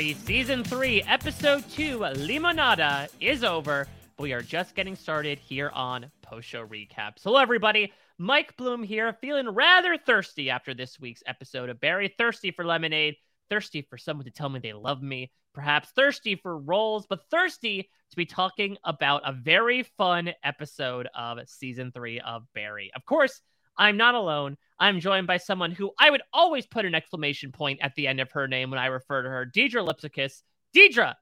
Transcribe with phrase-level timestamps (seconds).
[0.00, 3.86] Barry Season 3, Episode 2, Limonada, is over.
[4.18, 7.22] We are just getting started here on Post Show Recaps.
[7.22, 7.92] Hello, everybody.
[8.16, 12.14] Mike Bloom here, feeling rather thirsty after this week's episode of Barry.
[12.16, 13.16] Thirsty for lemonade,
[13.50, 17.82] thirsty for someone to tell me they love me, perhaps thirsty for roles, but thirsty
[17.82, 22.90] to be talking about a very fun episode of Season 3 of Barry.
[22.96, 23.42] Of course,
[23.80, 24.58] I'm not alone.
[24.78, 28.20] I'm joined by someone who I would always put an exclamation point at the end
[28.20, 30.42] of her name when I refer to her, Deidre Lipsicas.
[30.76, 31.14] Deidre,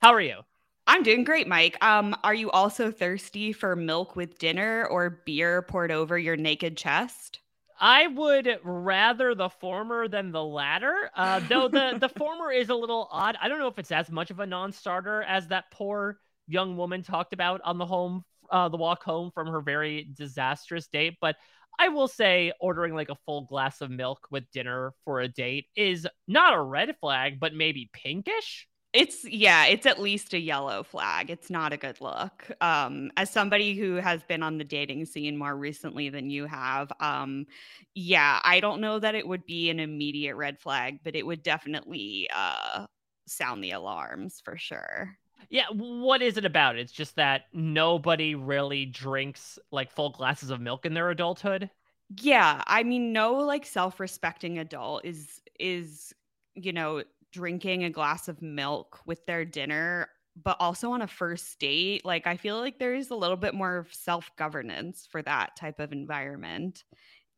[0.00, 0.40] how are you?
[0.88, 1.82] I'm doing great, Mike.
[1.84, 6.76] Um, are you also thirsty for milk with dinner or beer poured over your naked
[6.76, 7.38] chest?
[7.78, 11.10] I would rather the former than the latter.
[11.14, 13.36] Uh, though the the former is a little odd.
[13.40, 17.04] I don't know if it's as much of a non-starter as that poor young woman
[17.04, 21.16] talked about on the home uh, the walk home from her very disastrous date.
[21.20, 21.36] But
[21.80, 25.68] I will say ordering like a full glass of milk with dinner for a date
[25.74, 28.68] is not a red flag, but maybe pinkish.
[28.92, 31.30] It's yeah, it's at least a yellow flag.
[31.30, 32.50] It's not a good look.
[32.60, 36.92] Um, as somebody who has been on the dating scene more recently than you have,
[37.00, 37.46] um,
[37.94, 41.42] yeah, I don't know that it would be an immediate red flag, but it would
[41.42, 42.86] definitely uh
[43.26, 45.16] sound the alarms for sure.
[45.48, 46.76] Yeah, what is it about?
[46.76, 51.70] It's just that nobody really drinks like full glasses of milk in their adulthood.
[52.18, 56.12] Yeah, I mean no like self-respecting adult is is
[56.54, 60.08] you know drinking a glass of milk with their dinner
[60.42, 63.54] but also on a first date like I feel like there is a little bit
[63.54, 66.84] more self-governance for that type of environment.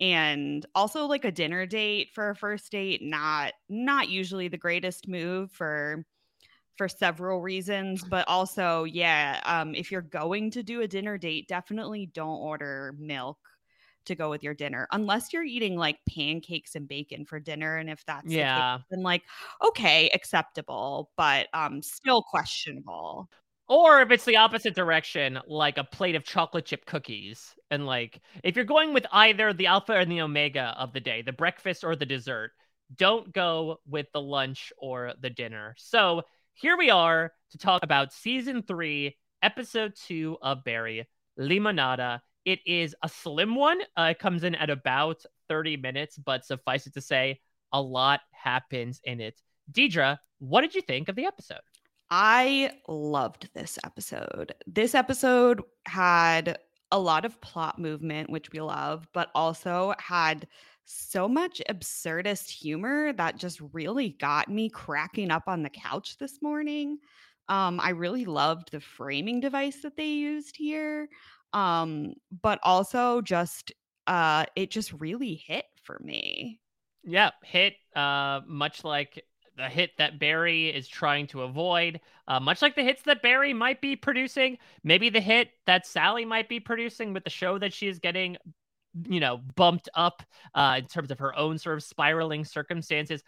[0.01, 5.09] And also like a dinner date for a first date not not usually the greatest
[5.09, 6.07] move for
[6.77, 11.47] for several reasons but also yeah um if you're going to do a dinner date
[11.49, 13.39] definitely don't order milk
[14.05, 17.89] to go with your dinner unless you're eating like pancakes and bacon for dinner and
[17.89, 18.79] if that's yeah.
[18.79, 19.23] the then like
[19.65, 23.29] okay acceptable but um still questionable.
[23.69, 28.21] Or if it's the opposite direction like a plate of chocolate chip cookies and like
[28.43, 31.85] if you're going with either the alpha and the omega of the day the breakfast
[31.85, 32.51] or the dessert
[32.97, 35.75] don't go with the lunch or the dinner.
[35.79, 36.23] So
[36.55, 41.09] here we are to talk about season three, episode two of Barry
[41.39, 42.21] Limonada.
[42.45, 43.81] It is a slim one.
[43.97, 47.41] Uh, it comes in at about 30 minutes, but suffice it to say,
[47.73, 49.41] a lot happens in it.
[49.71, 51.61] Deidre, what did you think of the episode?
[52.11, 54.55] I loved this episode.
[54.67, 56.59] This episode had
[56.91, 60.47] a lot of plot movement, which we love, but also had
[60.85, 66.43] so much absurdist humor that just really got me cracking up on the couch this
[66.43, 66.99] morning.
[67.49, 71.09] Um, I really loved the framing device that they used here.
[71.53, 73.73] Um, but also just
[74.07, 76.61] uh it just really hit for me.
[77.05, 79.23] Yeah, hit uh much like
[79.57, 83.53] the hit that Barry is trying to avoid, uh, much like the hits that Barry
[83.53, 87.73] might be producing, maybe the hit that Sally might be producing with the show that
[87.73, 88.37] she is getting
[89.09, 90.23] you know, bumped up
[90.55, 93.23] uh, in terms of her own sort of spiraling circumstances.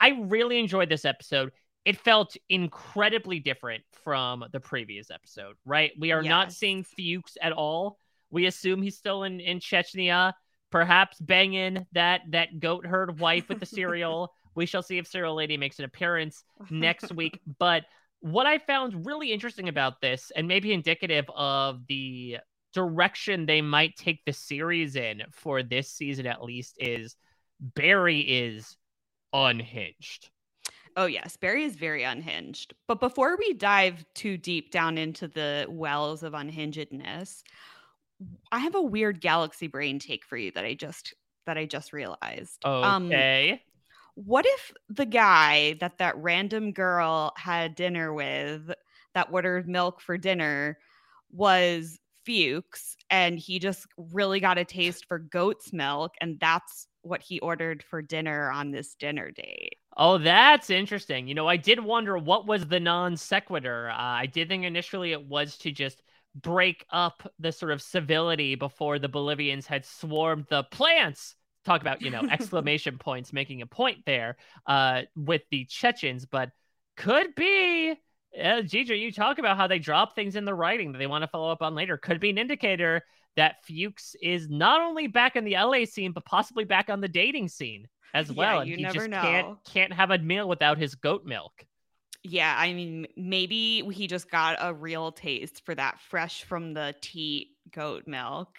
[0.00, 1.52] I really enjoyed this episode.
[1.84, 5.92] It felt incredibly different from the previous episode, right?
[5.98, 6.28] We are yes.
[6.28, 7.98] not seeing Fuches at all.
[8.30, 10.32] We assume he's still in, in Chechnya,
[10.70, 14.32] perhaps banging that that goat herd wife with the cereal.
[14.56, 17.40] we shall see if Cereal Lady makes an appearance next week.
[17.58, 17.84] But
[18.20, 22.38] what I found really interesting about this, and maybe indicative of the
[22.76, 27.16] direction they might take the series in for this season at least is
[27.58, 28.76] Barry is
[29.32, 30.28] unhinged.
[30.94, 32.74] Oh yes, Barry is very unhinged.
[32.86, 37.42] But before we dive too deep down into the wells of unhingedness,
[38.52, 41.14] I have a weird galaxy brain take for you that I just
[41.46, 42.62] that I just realized.
[42.62, 43.52] Um, okay.
[43.52, 43.58] Um,
[44.16, 48.70] what if the guy that that random girl had dinner with
[49.14, 50.78] that ordered milk for dinner
[51.30, 57.22] was Fuches and he just really got a taste for goat's milk and that's what
[57.22, 59.76] he ordered for dinner on this dinner date.
[59.96, 61.26] Oh, that's interesting.
[61.28, 63.88] You know, I did wonder what was the non sequitur.
[63.88, 66.02] Uh, I did think initially it was to just
[66.34, 71.34] break up the sort of civility before the Bolivians had swarmed the plants.
[71.64, 74.36] Talk about, you know, exclamation points making a point there
[74.66, 76.50] uh, with the Chechens, but
[76.96, 77.94] could be.
[78.40, 81.22] Uh, Gigi, you talk about how they drop things in the writing that they want
[81.22, 81.96] to follow up on later.
[81.96, 83.02] Could be an indicator
[83.36, 87.08] that Fuches is not only back in the LA scene, but possibly back on the
[87.08, 88.56] dating scene as well.
[88.56, 89.20] Yeah, and he never just know.
[89.20, 91.64] can't can't have a meal without his goat milk.
[92.22, 96.94] Yeah, I mean, maybe he just got a real taste for that fresh from the
[97.00, 98.58] teat goat milk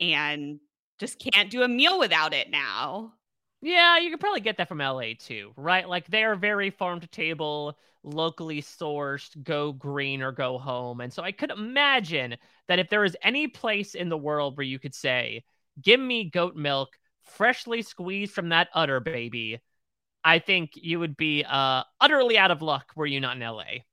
[0.00, 0.60] and
[0.98, 3.12] just can't do a meal without it now.
[3.60, 5.88] Yeah, you could probably get that from LA too, right?
[5.88, 11.00] Like they are very farm to table, locally sourced, go green or go home.
[11.00, 12.36] And so I could imagine
[12.68, 15.44] that if there is any place in the world where you could say,
[15.80, 19.60] give me goat milk freshly squeezed from that udder baby,
[20.24, 23.84] I think you would be uh utterly out of luck were you not in LA.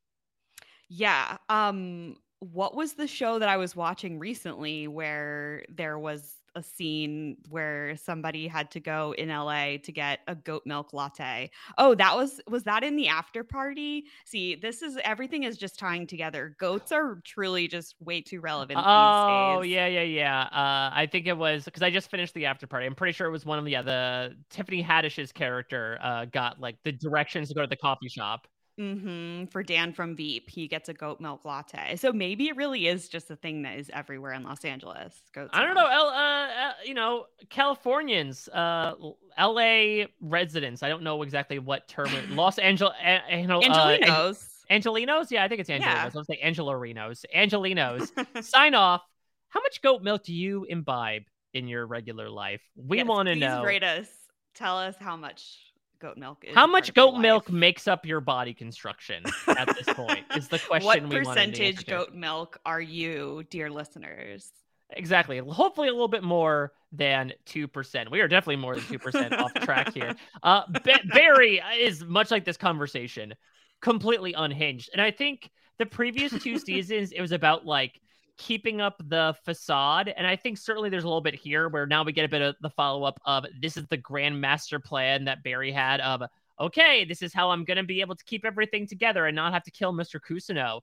[0.88, 1.38] Yeah.
[1.50, 7.38] Um what was the show that I was watching recently where there was a scene
[7.50, 11.50] where somebody had to go in LA to get a goat milk latte?
[11.78, 14.06] Oh, that was was that in the after party?
[14.26, 16.56] See, this is everything is just tying together.
[16.60, 19.76] Goats are truly just way too relevant Oh, these days.
[19.76, 20.42] yeah, yeah, yeah.
[20.44, 22.86] Uh, I think it was because I just finished the after party.
[22.86, 26.60] I'm pretty sure it was one of the, yeah, the Tiffany Haddish's character uh, got
[26.60, 28.48] like the directions to go to the coffee shop.
[28.80, 31.98] Hmm For Dan from Veep, he gets a goat milk latte.
[31.98, 35.14] So maybe it really is just a thing that is everywhere in Los Angeles.
[35.34, 35.88] Goats I don't milk.
[35.88, 36.14] know, L, uh,
[36.48, 38.94] uh, you know, Californians, uh,
[39.38, 40.08] L.A.
[40.22, 40.82] residents.
[40.82, 42.08] I don't know exactly what term.
[42.08, 44.46] it- Los Angeles, uh, Angelinos.
[44.72, 45.30] Angelinos.
[45.32, 45.82] Yeah, I think it's Angelinos.
[45.82, 46.02] Yeah.
[46.04, 47.26] I was say Angelorinos.
[47.36, 48.12] Angelinos.
[48.44, 49.02] Sign off.
[49.50, 51.24] How much goat milk do you imbibe
[51.54, 52.62] in your regular life?
[52.78, 53.64] We Yes, want to know.
[53.64, 54.08] Rate us.
[54.56, 55.69] Tell us how much
[56.00, 56.56] goat milk is.
[56.56, 60.26] How much part of your goat milk makes up your body construction at this point?
[60.36, 64.52] Is the question what we wanted to percentage goat milk are you, dear listeners?
[64.92, 65.38] Exactly.
[65.38, 68.10] Hopefully, a little bit more than 2%.
[68.10, 70.16] We are definitely more than 2% off track here.
[70.42, 73.36] Uh, Ba- Barry is much like this conversation,
[73.82, 74.90] completely unhinged.
[74.94, 78.00] And I think the previous two seasons, it was about like
[78.40, 80.12] keeping up the facade.
[80.16, 82.42] And I think certainly there's a little bit here where now we get a bit
[82.42, 86.24] of the follow up of this is the grand master plan that Barry had of,
[86.60, 89.54] okay, this is how I'm going to be able to keep everything together and not
[89.54, 90.20] have to kill Mr.
[90.20, 90.82] Cousineau.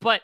[0.00, 0.22] But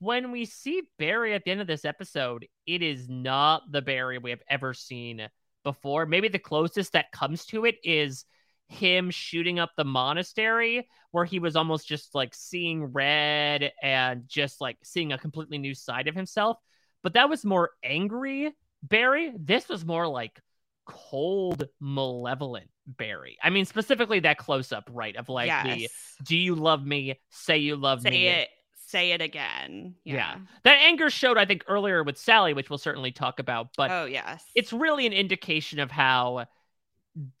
[0.00, 4.18] when we see Barry at the end of this episode, it is not the Barry
[4.18, 5.28] we have ever seen
[5.62, 6.04] before.
[6.04, 8.24] Maybe the closest that comes to it is
[8.68, 14.60] him shooting up the monastery, where he was almost just like seeing red and just
[14.60, 16.58] like seeing a completely new side of himself.
[17.02, 19.32] But that was more angry Barry.
[19.38, 20.40] This was more like
[20.86, 23.38] cold, malevolent Barry.
[23.42, 25.16] I mean, specifically that close up, right?
[25.16, 25.88] Of like the
[26.22, 27.18] do you love me?
[27.30, 28.28] Say you love Say me.
[28.28, 28.48] it.
[28.86, 29.96] Say it again.
[30.04, 30.14] Yeah.
[30.14, 30.36] Yeah.
[30.64, 34.06] That anger showed, I think, earlier with Sally, which we'll certainly talk about, but oh
[34.06, 34.42] yes.
[34.54, 36.46] it's really an indication of how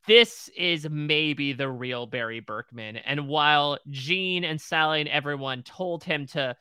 [0.06, 2.96] this is maybe the real Barry Berkman.
[2.96, 6.56] And while Gene and Sally and everyone told him to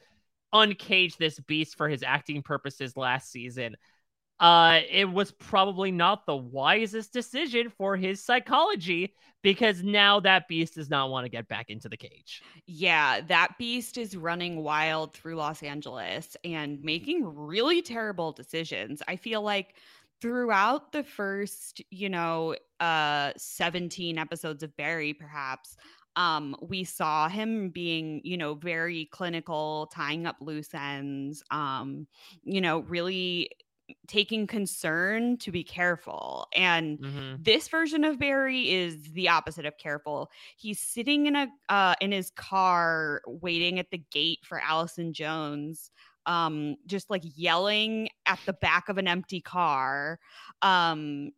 [0.53, 3.75] uncage this beast for his acting purposes last season,
[4.39, 10.75] uh, it was probably not the wisest decision for his psychology because now that beast
[10.75, 12.43] does not want to get back into the cage.
[12.65, 19.01] Yeah, that beast is running wild through Los Angeles and making really terrible decisions.
[19.07, 19.75] I feel like
[20.21, 25.75] throughout the first, you know, uh 17 episodes of Barry perhaps
[26.15, 32.07] um we saw him being, you know, very clinical, tying up loose ends, um
[32.43, 33.49] you know, really
[34.07, 36.47] taking concern to be careful.
[36.53, 37.37] And Mhm.
[37.37, 40.29] this version of Barry is the opposite of careful.
[40.57, 45.91] He's sitting in a uh, in his car waiting at the gate for Allison Jones,
[46.27, 50.19] um, just like yelling at the back of an empty car.
[50.61, 51.31] Um,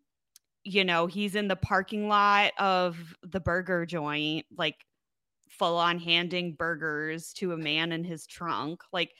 [0.63, 4.75] you know, he's in the parking lot of the burger joint, like
[5.47, 8.81] full on handing burgers to a man in his trunk.
[8.91, 9.13] Like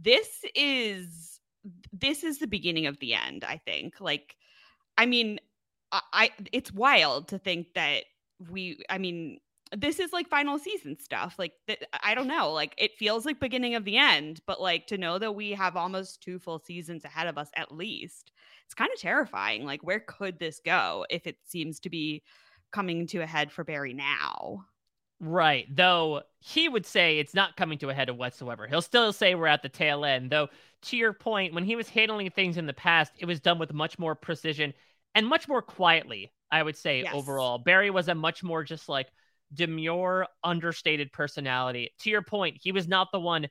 [0.00, 1.40] this is
[1.92, 4.00] this is the beginning of the end, I think.
[4.00, 4.36] Like
[4.98, 5.38] I mean,
[5.92, 8.04] I, I it's wild to think that
[8.50, 9.38] we I mean,
[9.76, 11.36] this is like final season stuff.
[11.38, 14.86] Like th- I don't know, like it feels like beginning of the end, but like
[14.88, 18.32] to know that we have almost two full seasons ahead of us at least.
[18.66, 19.64] It's kind of terrifying.
[19.64, 22.22] Like where could this go if it seems to be
[22.72, 24.66] coming to a head for Barry now?
[25.20, 25.66] Right.
[25.74, 28.66] Though he would say it's not coming to a head of whatsoever.
[28.66, 30.30] He'll still say we're at the tail end.
[30.30, 30.48] Though,
[30.82, 33.72] to your point, when he was handling things in the past, it was done with
[33.72, 34.74] much more precision
[35.14, 37.14] and much more quietly, I would say Yes.
[37.14, 37.58] overall.
[37.58, 39.08] Barry was a much more just like
[39.54, 41.92] demure, understated personality.
[42.00, 43.48] To your point, he was not the one,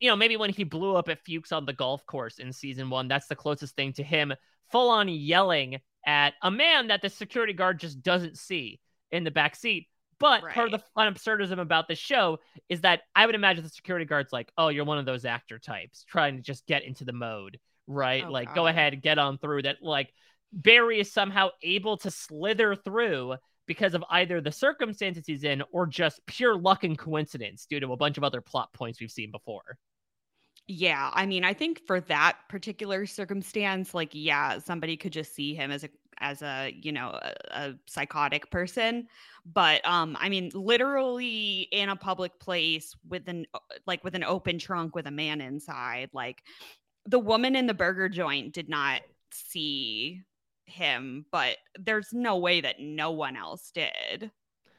[0.00, 2.90] you know, maybe when he blew up at Fuches on the golf course in season
[2.90, 4.32] one, that's the closest thing to him
[4.70, 9.30] full on yelling at a man that the security guard just doesn't see in the
[9.30, 9.88] back seat.
[10.20, 10.54] But right.
[10.54, 14.04] part of the fun absurdism about the show is that I would imagine the security
[14.04, 17.12] guard's like, oh, you're one of those actor types trying to just get into the
[17.12, 18.24] mode, right?
[18.26, 18.54] Oh, like, God.
[18.54, 19.82] go ahead, get on through that.
[19.82, 20.12] Like,
[20.52, 23.34] Barry is somehow able to slither through
[23.66, 27.92] because of either the circumstances he's in or just pure luck and coincidence due to
[27.92, 29.78] a bunch of other plot points we've seen before.
[30.66, 35.54] Yeah, I mean, I think for that particular circumstance, like, yeah, somebody could just see
[35.54, 39.06] him as a as a you know a, a, psychotic person
[39.52, 43.46] but um i mean literally in a public place with an
[43.86, 46.42] like with an open trunk with a man inside like
[47.06, 49.02] the woman in the burger joint did not
[49.32, 50.22] see
[50.66, 54.30] him, but there's no way that no one else did.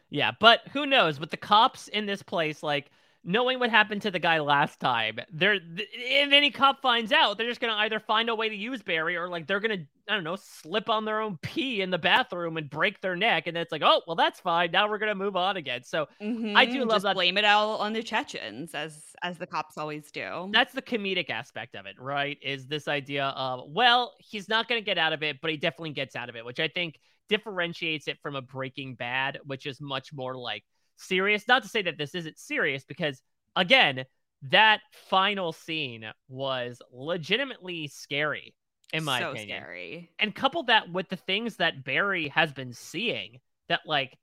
[0.09, 1.19] Yeah, but who knows?
[1.19, 2.89] With the cops in this place, like
[3.25, 7.49] knowing what happened to the guy last time, they're if any cop finds out, they're
[7.49, 10.23] just gonna either find a way to use Barry or like they're gonna I don't
[10.23, 13.63] know slip on their own pee in the bathroom and break their neck, and then
[13.63, 14.71] it's like oh well that's fine.
[14.71, 15.83] Now we're gonna move on again.
[15.83, 16.55] So mm-hmm.
[16.55, 17.15] I do love just that.
[17.15, 20.49] Blame it all on the Chechens as as the cops always do.
[20.53, 22.37] That's the comedic aspect of it, right?
[22.41, 25.91] Is this idea of well he's not gonna get out of it, but he definitely
[25.91, 29.81] gets out of it, which I think differentiates it from a Breaking Bad, which is
[29.81, 30.63] much more like
[30.95, 31.47] serious.
[31.47, 33.21] Not to say that this isn't serious, because
[33.55, 34.05] again,
[34.49, 38.53] that final scene was legitimately scary,
[38.93, 39.59] in my so opinion.
[39.59, 40.11] Scary.
[40.19, 44.17] And couple that with the things that Barry has been seeing, that like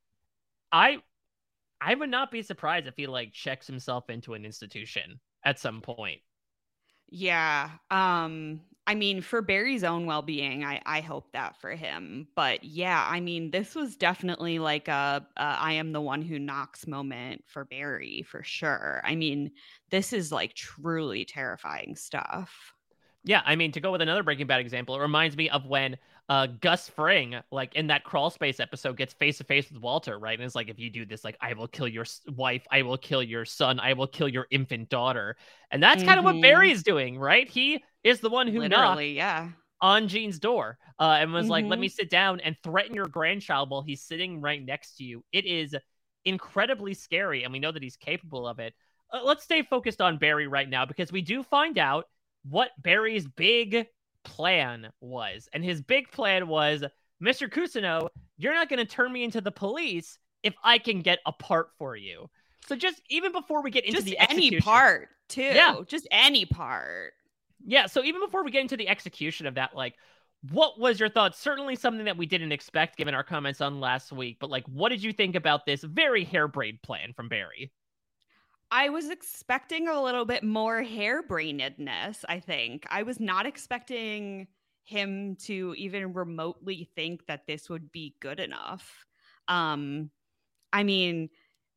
[0.70, 0.98] I
[1.80, 5.80] I would not be surprised if he like checks himself into an institution at some
[5.80, 6.20] point.
[7.08, 7.70] Yeah.
[7.90, 12.26] Um I mean, for Barry's own well being, I, I hope that for him.
[12.34, 16.38] But yeah, I mean, this was definitely like a, a I am the one who
[16.38, 19.00] knocks moment for Barry for sure.
[19.04, 19.52] I mean,
[19.90, 22.74] this is like truly terrifying stuff.
[23.24, 25.96] Yeah, I mean, to go with another Breaking Bad example, it reminds me of when
[26.28, 30.18] uh, Gus Fring, like in that crawl space episode, gets face to face with Walter,
[30.18, 30.36] right?
[30.36, 32.98] And it's like, if you do this, like, I will kill your wife, I will
[32.98, 35.36] kill your son, I will kill your infant daughter.
[35.70, 36.08] And that's mm-hmm.
[36.08, 37.48] kind of what Barry is doing, right?
[37.48, 39.48] He is the one who Literally, yeah.
[39.80, 41.50] on Gene's door uh, and was mm-hmm.
[41.50, 41.94] like, let me mm-hmm.
[41.94, 45.24] sit down and threaten your grandchild while he's sitting right next to you.
[45.32, 45.74] It is
[46.24, 47.44] incredibly scary.
[47.44, 48.74] And we know that he's capable of it.
[49.12, 52.06] Uh, let's stay focused on Barry right now because we do find out
[52.48, 53.86] what Barry's big
[54.24, 55.48] plan was.
[55.52, 56.84] And his big plan was
[57.22, 57.48] Mr.
[57.48, 61.32] Cousineau, you're not going to turn me into the police if I can get a
[61.32, 62.28] part for you.
[62.66, 66.44] So just even before we get into just the any part too, yeah, just any
[66.46, 67.12] part.
[67.64, 67.86] Yeah.
[67.86, 69.94] So even before we get into the execution of that, like,
[70.50, 71.38] what was your thoughts?
[71.38, 74.88] Certainly something that we didn't expect given our comments on last week, but like, what
[74.88, 77.70] did you think about this very harebrained plan from Barry?
[78.70, 82.86] I was expecting a little bit more harebrainedness, I think.
[82.90, 84.48] I was not expecting
[84.82, 89.06] him to even remotely think that this would be good enough.
[89.46, 90.10] Um,
[90.72, 91.28] I mean,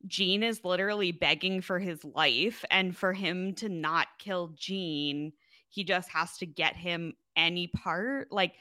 [0.06, 5.32] Gene is literally begging for his life, and for him to not kill Gene,
[5.68, 8.32] he just has to get him any part.
[8.32, 8.54] Like,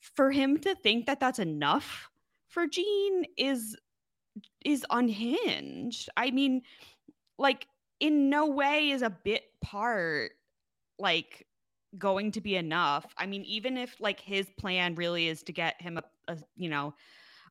[0.00, 2.10] for him to think that that's enough
[2.48, 3.76] for Gene is
[4.64, 6.08] is unhinged.
[6.16, 6.62] I mean,
[7.38, 7.66] like
[8.00, 10.32] in no way is a bit part
[10.98, 11.46] like
[11.98, 13.06] going to be enough.
[13.16, 16.68] I mean, even if like his plan really is to get him a, a you
[16.68, 16.94] know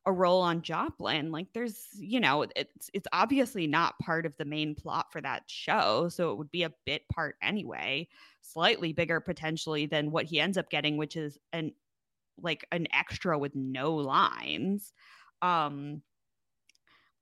[0.06, 4.44] a role on Joplin, like there's you know it's it's obviously not part of the
[4.44, 8.08] main plot for that show, so it would be a bit part anyway,
[8.42, 11.72] slightly bigger potentially than what he ends up getting, which is an
[12.42, 14.92] like an extra with no lines.
[15.42, 16.02] Um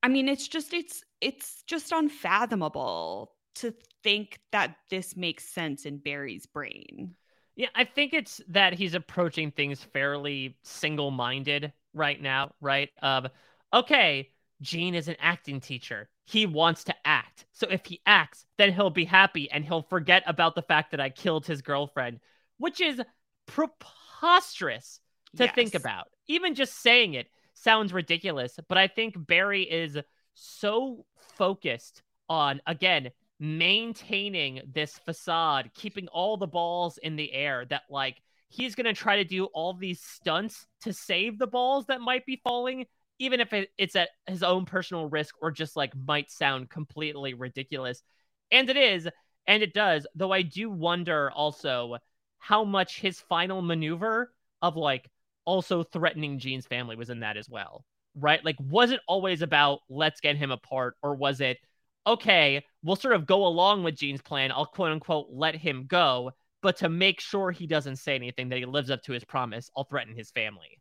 [0.03, 3.73] I mean, it's just it's it's just unfathomable to
[4.03, 7.15] think that this makes sense in Barry's brain.
[7.55, 12.91] Yeah, I think it's that he's approaching things fairly single-minded right now, right?
[13.03, 13.27] Of
[13.73, 14.31] okay,
[14.61, 16.09] Gene is an acting teacher.
[16.25, 17.47] He wants to act.
[17.53, 21.01] So if he acts, then he'll be happy and he'll forget about the fact that
[21.01, 22.21] I killed his girlfriend,
[22.59, 23.01] which is
[23.47, 25.01] preposterous
[25.37, 25.55] to yes.
[25.55, 26.07] think about.
[26.29, 29.99] Even just saying it sounds ridiculous, but I think Barry is
[30.35, 31.05] so
[31.37, 38.23] focused on, again, maintaining this facade, keeping all the balls in the air that, like,
[38.53, 42.27] he's going to try to do all these stunts to save the balls that might
[42.27, 42.87] be falling,
[43.19, 47.35] even if it, it's at his own personal risk or just like might sound completely
[47.35, 48.03] ridiculous.
[48.51, 49.09] And it is,
[49.47, 51.97] and it does, though I do wonder also
[52.39, 55.09] how much his final maneuver of like
[55.45, 57.85] also threatening Gene's family was in that as well.
[58.15, 58.45] right?
[58.45, 61.59] Like, was it always about let's get him apart, or was it
[62.07, 64.51] okay, we'll sort of go along with Gene's plan.
[64.53, 66.33] I'll quote unquote let him go,
[66.63, 69.71] but to make sure he doesn't say anything, that he lives up to his promise,
[69.77, 70.79] I'll threaten his family.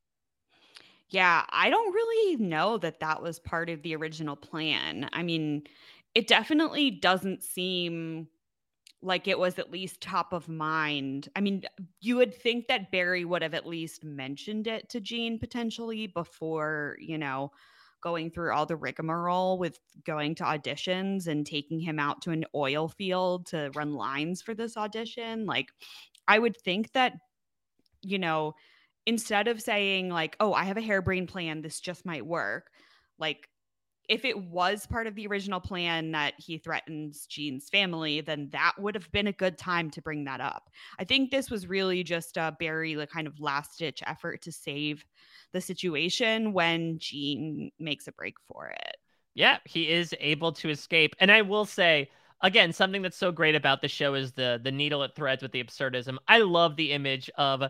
[1.09, 5.09] Yeah, I don't really know that that was part of the original plan.
[5.11, 5.63] I mean,
[6.15, 8.29] it definitely doesn't seem
[9.01, 11.27] like it was at least top of mind.
[11.35, 11.63] I mean,
[11.99, 16.97] you would think that Barry would have at least mentioned it to Gene potentially before,
[16.99, 17.51] you know,
[18.01, 22.45] going through all the rigmarole with going to auditions and taking him out to an
[22.55, 25.45] oil field to run lines for this audition.
[25.45, 25.67] Like,
[26.27, 27.13] I would think that,
[28.01, 28.55] you know,
[29.05, 32.71] instead of saying, like, oh, I have a harebrained plan, this just might work,
[33.19, 33.47] like,
[34.09, 38.73] if it was part of the original plan that he threatens Gene's family, then that
[38.77, 40.69] would have been a good time to bring that up.
[40.99, 44.51] I think this was really just a Barry like kind of last ditch effort to
[44.51, 45.05] save
[45.53, 48.97] the situation when Jean makes a break for it.
[49.33, 51.15] Yeah, he is able to escape.
[51.19, 52.09] And I will say,
[52.41, 55.51] again, something that's so great about the show is the the needle it threads with
[55.51, 56.17] the absurdism.
[56.27, 57.63] I love the image of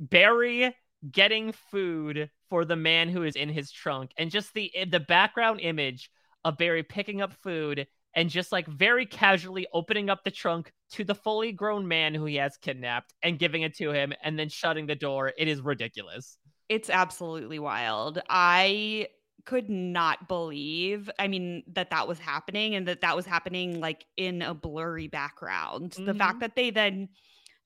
[0.00, 0.74] Barry
[1.10, 5.60] getting food for the man who is in his trunk and just the the background
[5.60, 6.10] image
[6.44, 11.04] of Barry picking up food and just like very casually opening up the trunk to
[11.04, 14.48] the fully grown man who he has kidnapped and giving it to him and then
[14.48, 15.32] shutting the door.
[15.36, 16.38] It is ridiculous.
[16.68, 18.20] It's absolutely wild.
[18.28, 19.08] I
[19.44, 24.06] could not believe i mean that that was happening and that that was happening like
[24.16, 26.06] in a blurry background mm-hmm.
[26.06, 27.08] the fact that they then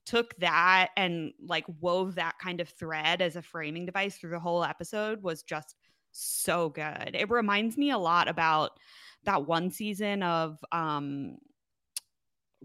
[0.09, 4.41] took that and like wove that kind of thread as a framing device through the
[4.41, 5.77] whole episode was just
[6.13, 8.71] so good it reminds me a lot about
[9.25, 11.37] that one season of um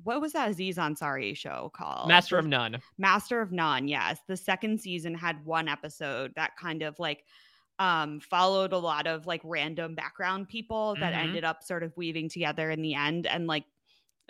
[0.06, 2.08] what was that Aziz Ansari show called?
[2.08, 2.80] Master of None.
[2.98, 4.18] Master of None, yes.
[4.28, 7.26] The second season had one episode that kind of like
[7.78, 11.28] um followed a lot of like random background people that mm-hmm.
[11.28, 13.66] ended up sort of weaving together in the end and like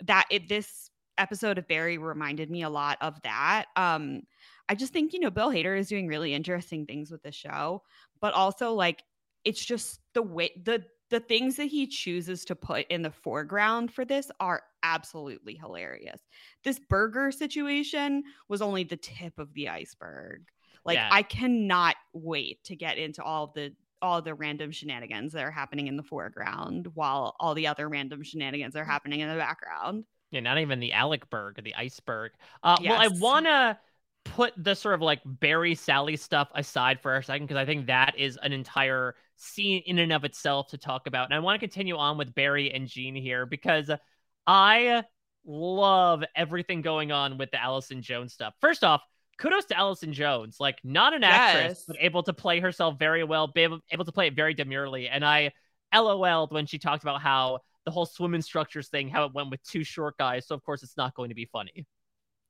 [0.02, 3.66] that it this episode of Barry reminded me a lot of that.
[3.76, 4.22] Um
[4.68, 7.82] I just think, you know, Bill Hader is doing really interesting things with the show,
[8.20, 9.02] but also like
[9.44, 13.92] it's just the way the the things that he chooses to put in the foreground
[13.92, 16.20] for this are absolutely hilarious.
[16.64, 20.48] This burger situation was only the tip of the iceberg.
[20.84, 21.08] Like yeah.
[21.12, 23.72] I cannot wait to get into all the
[24.02, 28.22] all the random shenanigans that are happening in the foreground while all the other random
[28.22, 30.04] shenanigans are happening in the background.
[30.34, 32.32] Yeah, not even the Alec Berg or the iceberg.
[32.62, 32.90] Uh, yes.
[32.90, 33.78] Well, I want to
[34.24, 37.86] put the sort of like Barry Sally stuff aside for a second because I think
[37.86, 41.26] that is an entire scene in and of itself to talk about.
[41.26, 43.90] And I want to continue on with Barry and Gene here because
[44.46, 45.04] I
[45.46, 48.54] love everything going on with the Allison Jones stuff.
[48.60, 49.02] First off,
[49.38, 51.84] kudos to Allison Jones, like not an actress, yes.
[51.86, 55.08] but able to play herself very well, be able, able to play it very demurely.
[55.08, 55.52] And I
[55.94, 59.62] LOL'd when she talked about how the whole swim instructors thing, how it went with
[59.62, 60.46] two short guys.
[60.46, 61.86] So of course it's not going to be funny.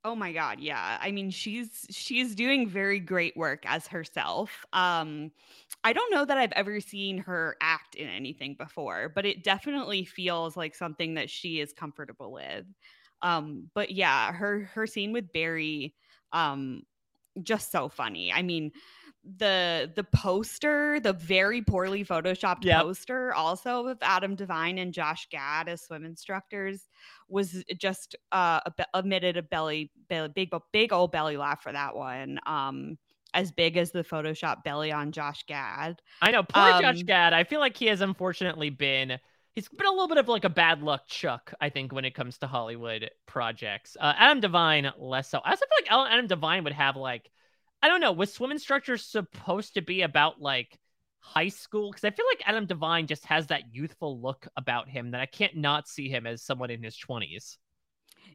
[0.03, 0.99] Oh my god, yeah.
[1.01, 4.63] I mean, she's she's doing very great work as herself.
[4.71, 5.31] Um
[5.83, 10.05] I don't know that I've ever seen her act in anything before, but it definitely
[10.05, 12.65] feels like something that she is comfortable with.
[13.23, 15.95] Um but yeah, her her scene with Barry
[16.31, 16.83] um
[17.43, 18.31] just so funny.
[18.31, 18.71] I mean,
[19.37, 22.81] the the poster, the very poorly photoshopped yep.
[22.81, 26.87] poster, also with Adam Devine and Josh Gad as swim instructors,
[27.27, 28.59] was just uh
[28.93, 32.39] emitted a belly, belly big big old belly laugh for that one.
[32.45, 32.97] Um,
[33.33, 36.01] as big as the Photoshop belly on Josh Gad.
[36.21, 37.33] I know, poor um, Josh Gad.
[37.33, 39.19] I feel like he has unfortunately been
[39.55, 42.13] he's been a little bit of like a bad luck Chuck, I think, when it
[42.13, 43.97] comes to Hollywood projects.
[43.99, 45.39] Uh, Adam Devine less so.
[45.43, 47.31] I also feel like Adam Devine would have like
[47.85, 50.75] I don't know, was swim instructor supposed to be about like
[51.19, 51.91] high school?
[51.91, 55.27] Because I feel like Adam Devine just has that youthful look about him that I
[55.27, 57.57] can't not see him as someone in his 20s.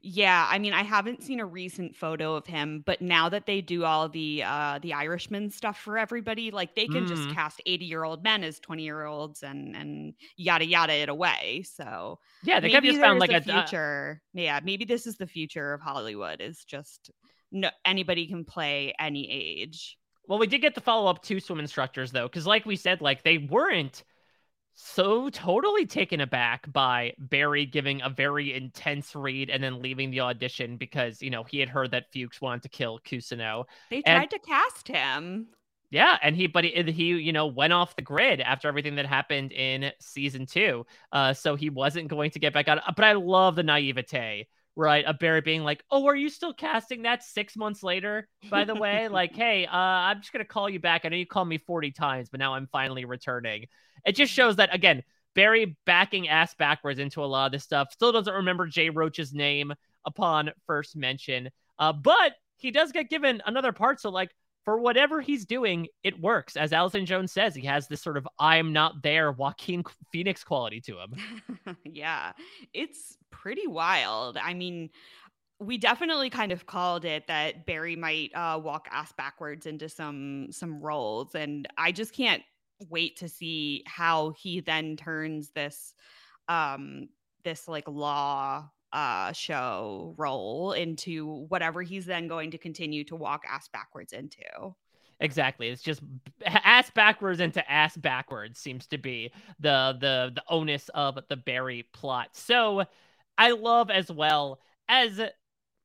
[0.03, 3.61] Yeah, I mean, I haven't seen a recent photo of him, but now that they
[3.61, 7.09] do all the uh the Irishman stuff for everybody, like they can mm.
[7.09, 11.65] just cast 80-year-old men as 20-year-olds and and yada yada it away.
[11.67, 14.23] So Yeah, they could just found like a uh future.
[14.37, 17.11] Uh, yeah, maybe this is the future of Hollywood is just
[17.53, 19.99] no anybody can play any age.
[20.27, 23.01] Well, we did get the follow up to swim instructors though, because like we said,
[23.01, 24.05] like they weren't
[24.75, 30.21] so totally taken aback by Barry giving a very intense read and then leaving the
[30.21, 33.65] audition because you know he had heard that Fuches wanted to kill Cousineau.
[33.91, 35.49] They tried and, to cast him.
[35.91, 39.07] Yeah, and he but he, he you know went off the grid after everything that
[39.07, 40.87] happened in season two.
[41.13, 42.79] Uh, so he wasn't going to get back out.
[42.95, 44.47] But I love the naivete
[44.81, 45.05] right?
[45.07, 48.75] A Barry being like, "Oh, are you still casting that six months later?" By the
[48.75, 51.05] way, like, hey, uh, I'm just gonna call you back.
[51.05, 53.67] I know you called me 40 times, but now I'm finally returning.
[54.07, 57.93] It just shows that again, Barry backing ass backwards into a lot of this stuff.
[57.93, 59.75] Still doesn't remember Jay Roach's name
[60.07, 64.01] upon first mention, uh, but he does get given another part.
[64.01, 64.31] So like,
[64.65, 66.57] for whatever he's doing, it works.
[66.57, 70.81] As Allison Jones says, he has this sort of I'm not there Joaquin Phoenix quality
[70.83, 71.77] to him.
[71.85, 72.33] yeah,
[72.73, 74.37] it's pretty wild.
[74.37, 74.91] I mean,
[75.59, 80.49] we definitely kind of called it that Barry might uh, walk ass backwards into some
[80.51, 82.43] some roles, and I just can't
[82.89, 85.95] wait to see how he then turns this
[86.49, 87.09] um
[87.45, 93.43] this like law uh show role into whatever he's then going to continue to walk
[93.49, 94.75] ass backwards into.
[95.21, 95.69] Exactly.
[95.69, 96.01] It's just
[96.47, 101.87] ass backwards into ass backwards seems to be the the the onus of the Barry
[101.93, 102.31] plot.
[102.33, 102.85] So
[103.37, 105.21] I love as well as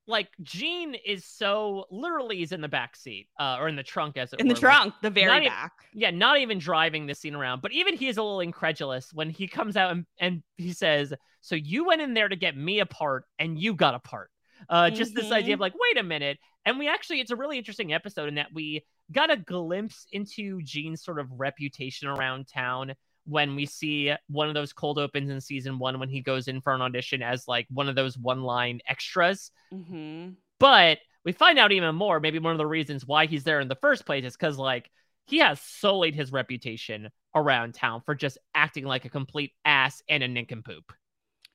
[0.07, 4.17] like Gene is so literally is in the back seat uh, or in the trunk
[4.17, 4.53] as it in were.
[4.53, 5.73] the trunk, like, the very back.
[5.93, 9.29] yeah, not even driving the scene around, but even he is a little incredulous when
[9.29, 12.79] he comes out and, and he says, "So you went in there to get me
[12.79, 14.29] a part, and you got a part."
[14.69, 14.95] Uh, mm-hmm.
[14.95, 15.61] Just this idea of mm-hmm.
[15.61, 18.83] like, wait a minute, and we actually it's a really interesting episode in that we
[19.11, 22.93] got a glimpse into Gene's sort of reputation around town
[23.25, 26.61] when we see one of those cold opens in season one when he goes in
[26.61, 29.51] for an audition as like one of those one line extras.
[29.73, 30.31] Mm-hmm.
[30.59, 32.19] But we find out even more.
[32.19, 34.89] Maybe one of the reasons why he's there in the first place is because like
[35.25, 40.23] he has sullied his reputation around town for just acting like a complete ass and
[40.23, 40.93] a nincompoop.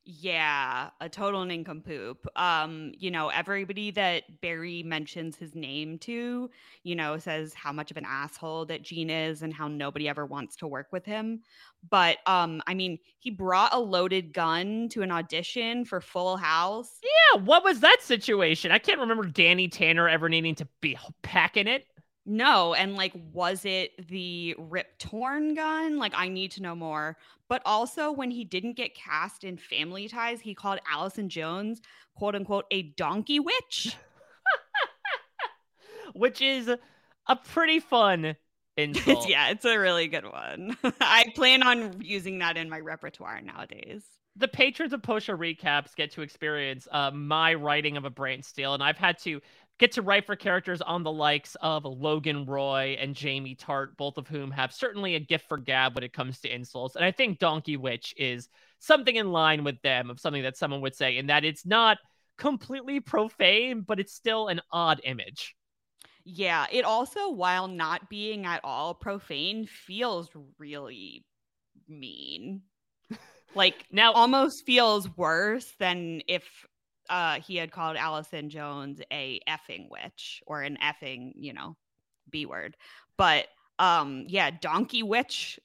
[0.04, 2.26] Yeah, a total nincompoop.
[2.34, 6.50] Um, you know, everybody that Barry mentions his name to,
[6.82, 10.24] you know, says how much of an asshole that Gene is and how nobody ever
[10.24, 11.42] wants to work with him.
[11.90, 16.98] But um, I mean, he brought a loaded gun to an audition for Full House.
[17.02, 18.72] Yeah, what was that situation?
[18.72, 21.86] I can't remember Danny Tanner ever needing to be packing it.
[22.30, 25.98] No, and like, was it the Rip Torn gun?
[25.98, 27.16] Like, I need to know more.
[27.48, 31.82] But also, when he didn't get cast in Family Ties, he called Allison Jones,
[32.14, 33.96] quote unquote, a donkey witch.
[36.14, 36.68] Which is
[37.26, 38.36] a pretty fun
[38.76, 39.28] insult.
[39.28, 40.76] yeah, it's a really good one.
[41.00, 44.04] I plan on using that in my repertoire nowadays
[44.36, 48.42] the patrons of Post Show recaps get to experience uh, my writing of a brain
[48.42, 49.40] steal, and I've had to
[49.80, 54.18] get to write for characters on the likes of Logan Roy and Jamie Tartt, both
[54.18, 56.96] of whom have certainly a gift for gab when it comes to insults.
[56.96, 60.82] And I think Donkey Witch is something in line with them of something that someone
[60.82, 61.96] would say, in that it's not
[62.36, 65.56] completely profane, but it's still an odd image.
[66.24, 71.24] Yeah, it also, while not being at all profane, feels really
[71.88, 72.60] mean.
[73.54, 76.44] like now almost feels worse than if
[77.10, 81.76] uh, he had called Allison Jones a effing witch or an effing, you know,
[82.30, 82.76] B word.
[83.16, 85.58] But um, yeah, donkey witch.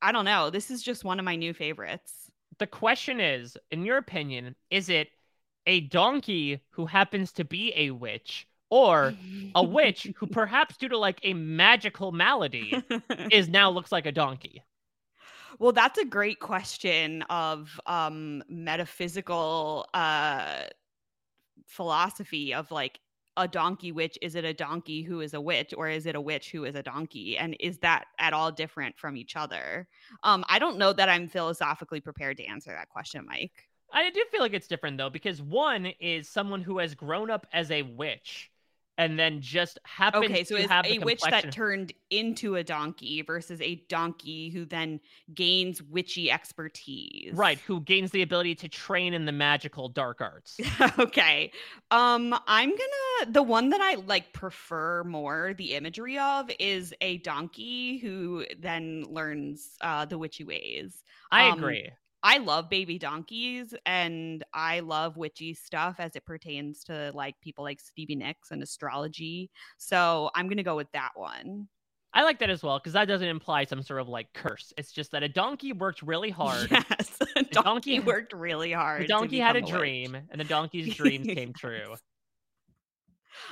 [0.00, 0.50] I don't know.
[0.50, 2.30] This is just one of my new favorites.
[2.58, 5.08] The question is, in your opinion, is it
[5.66, 9.14] a donkey who happens to be a witch or
[9.54, 12.82] a witch who perhaps due to like a magical malady
[13.32, 14.62] is now looks like a donkey?
[15.58, 20.64] Well, that's a great question of um metaphysical uh
[21.66, 22.98] philosophy of like
[23.36, 26.20] a donkey witch is it a donkey who is a witch or is it a
[26.20, 27.36] witch who is a donkey?
[27.36, 29.88] And is that at all different from each other?
[30.22, 33.68] Um i don't know that i'm philosophically prepared to answer that question mike.
[33.92, 37.46] I do feel like it's different though because one is someone who has grown up
[37.52, 38.50] as a witch
[38.98, 43.22] and then just happens okay, so to have a witch that turned into a donkey
[43.22, 45.00] versus a donkey who then
[45.34, 47.32] gains witchy expertise.
[47.34, 50.58] Right, who gains the ability to train in the magical dark arts.
[50.98, 51.50] okay.
[51.90, 56.94] Um I'm going to the one that I like prefer more the imagery of is
[57.00, 61.02] a donkey who then learns uh the witchy ways.
[61.32, 61.90] I um, agree.
[62.24, 67.64] I love baby donkeys and I love witchy stuff as it pertains to like people
[67.64, 69.50] like Stevie Nicks and astrology.
[69.76, 71.68] So I'm going to go with that one.
[72.14, 74.72] I like that as well because that doesn't imply some sort of like curse.
[74.78, 76.70] It's just that a donkey worked really hard.
[76.70, 79.02] Yes, a donkey, donkey, worked really hard.
[79.02, 81.96] The donkey had a dream, and the donkey's dreams came true.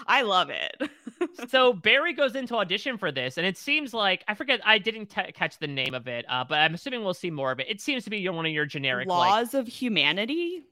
[0.06, 0.90] I love it.
[1.48, 4.60] so Barry goes into audition for this, and it seems like I forget.
[4.64, 7.52] I didn't t- catch the name of it, uh, but I'm assuming we'll see more
[7.52, 7.66] of it.
[7.68, 10.64] It seems to be one of your generic laws like, of humanity.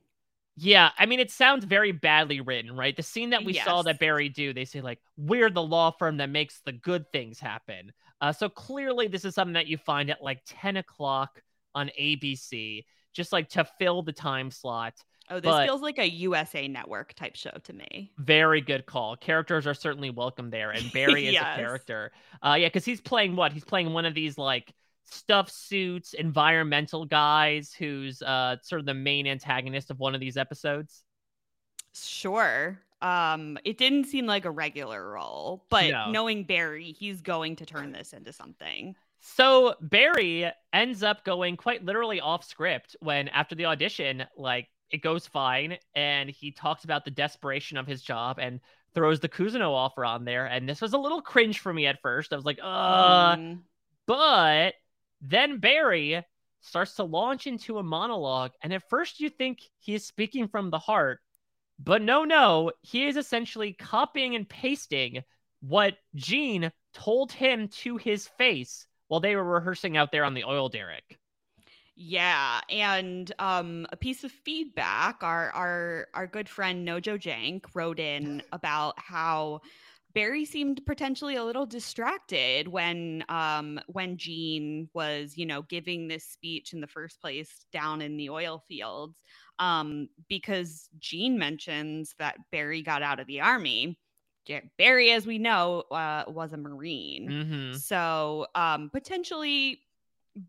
[0.57, 2.95] Yeah, I mean, it sounds very badly written, right?
[2.95, 3.65] The scene that we yes.
[3.65, 7.11] saw that Barry do, they say like, "We're the law firm that makes the good
[7.13, 11.43] things happen." Uh, so clearly, this is something that you find at like 10 o'clock
[11.75, 14.95] on ABC, just like to fill the time slot.
[15.31, 18.11] Oh, this But- feels like a USA Network type show to me.
[18.19, 19.17] Very good call.
[19.17, 22.11] Characters are certainly welcome there, and Barry is a character.
[22.45, 23.53] Uh, yeah, because he's playing what?
[23.53, 28.95] He's playing one of these like stuff suits, environmental guys, who's uh sort of the
[28.95, 31.05] main antagonist of one of these episodes.
[31.95, 32.79] Sure.
[33.03, 36.11] Um, it didn't seem like a regular role, but No.
[36.11, 38.95] knowing Barry, he's going to turn this into something.
[39.21, 45.03] So Barry ends up going quite literally off script when after the audition, like it
[45.03, 48.61] goes fine, and he talks about the desperation of his job and
[48.95, 50.47] throws the Cousineau offer on there.
[50.47, 52.33] And this was a little cringe for me at first.
[52.33, 53.65] I was like, uh, Mm,
[54.07, 54.75] But
[55.23, 56.25] then Barry
[56.61, 60.71] starts to launch into a monologue, and at first you think he is speaking from
[60.71, 61.21] the heart,
[61.79, 65.25] but no, no, he is essentially copying and pasting
[65.61, 70.45] what Gene told him to his face while they were rehearsing out there on the
[70.45, 71.20] oil derrick.
[72.03, 75.23] Yeah, and um, a piece of feedback.
[75.23, 79.61] Our our our good friend Nojo Jank wrote in about how
[80.15, 86.25] Barry seemed potentially a little distracted when um when Gene was, you know, giving this
[86.25, 89.19] speech in the first place down in the oil fields.
[89.59, 93.99] Um, because Gene mentions that Barry got out of the army.
[94.79, 97.29] Barry, as we know, uh, was a Marine.
[97.29, 97.77] Mm-hmm.
[97.77, 99.81] So um, potentially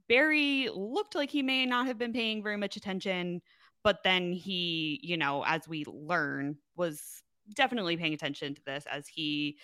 [0.08, 3.42] Barry looked like he may not have been paying very much attention,
[3.84, 7.24] but then he, you know, as we learn, was
[7.56, 9.58] definitely paying attention to this as he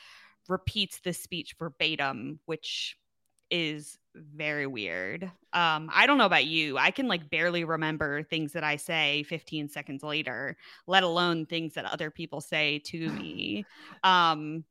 [0.47, 2.97] repeats this speech verbatim, which
[3.49, 5.23] is very weird.
[5.53, 6.77] Um, I don't know about you.
[6.77, 11.75] I can like barely remember things that I say 15 seconds later, let alone things
[11.75, 13.65] that other people say to me.
[14.03, 14.63] Um,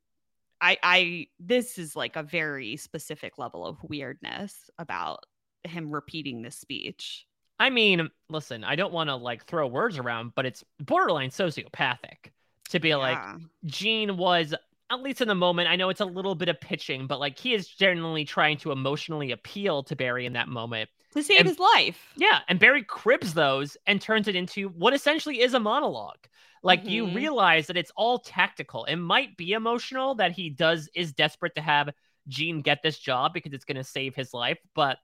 [0.60, 5.24] I I this is like a very specific level of weirdness about
[5.70, 7.26] him repeating this speech.
[7.58, 12.30] I mean, listen, I don't want to like throw words around, but it's borderline sociopathic
[12.70, 13.36] to be like, Yeah.
[13.64, 14.54] Gene was
[14.88, 15.68] at least in the moment.
[15.68, 18.70] I know it's a little bit of pitching, but like he is generally trying to
[18.72, 20.90] emotionally appeal to Barry in that moment.
[21.14, 22.12] to save and- his life.
[22.16, 26.18] Yeah, and Barry cribs those and turns it into what essentially is a monologue.
[26.62, 27.14] Like you Mhm.
[27.14, 28.84] realize that it's all tactical.
[28.84, 31.88] It might be emotional that he does is desperate to have
[32.28, 34.98] Gene get this job because it's going to save his life, but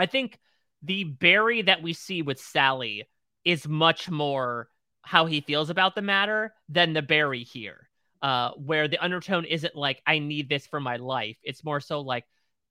[0.00, 0.38] I think
[0.82, 3.08] the Barry that we see with Sally
[3.44, 4.68] is much more
[5.02, 7.88] how he feels about the matter than the Barry here.
[8.22, 11.38] Uh, where the undertone isn't like, I need this for my life.
[11.42, 12.24] It's more so like,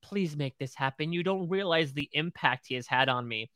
[0.04, 1.12] please make this happen.
[1.12, 3.50] You don't realize the impact he has had on me.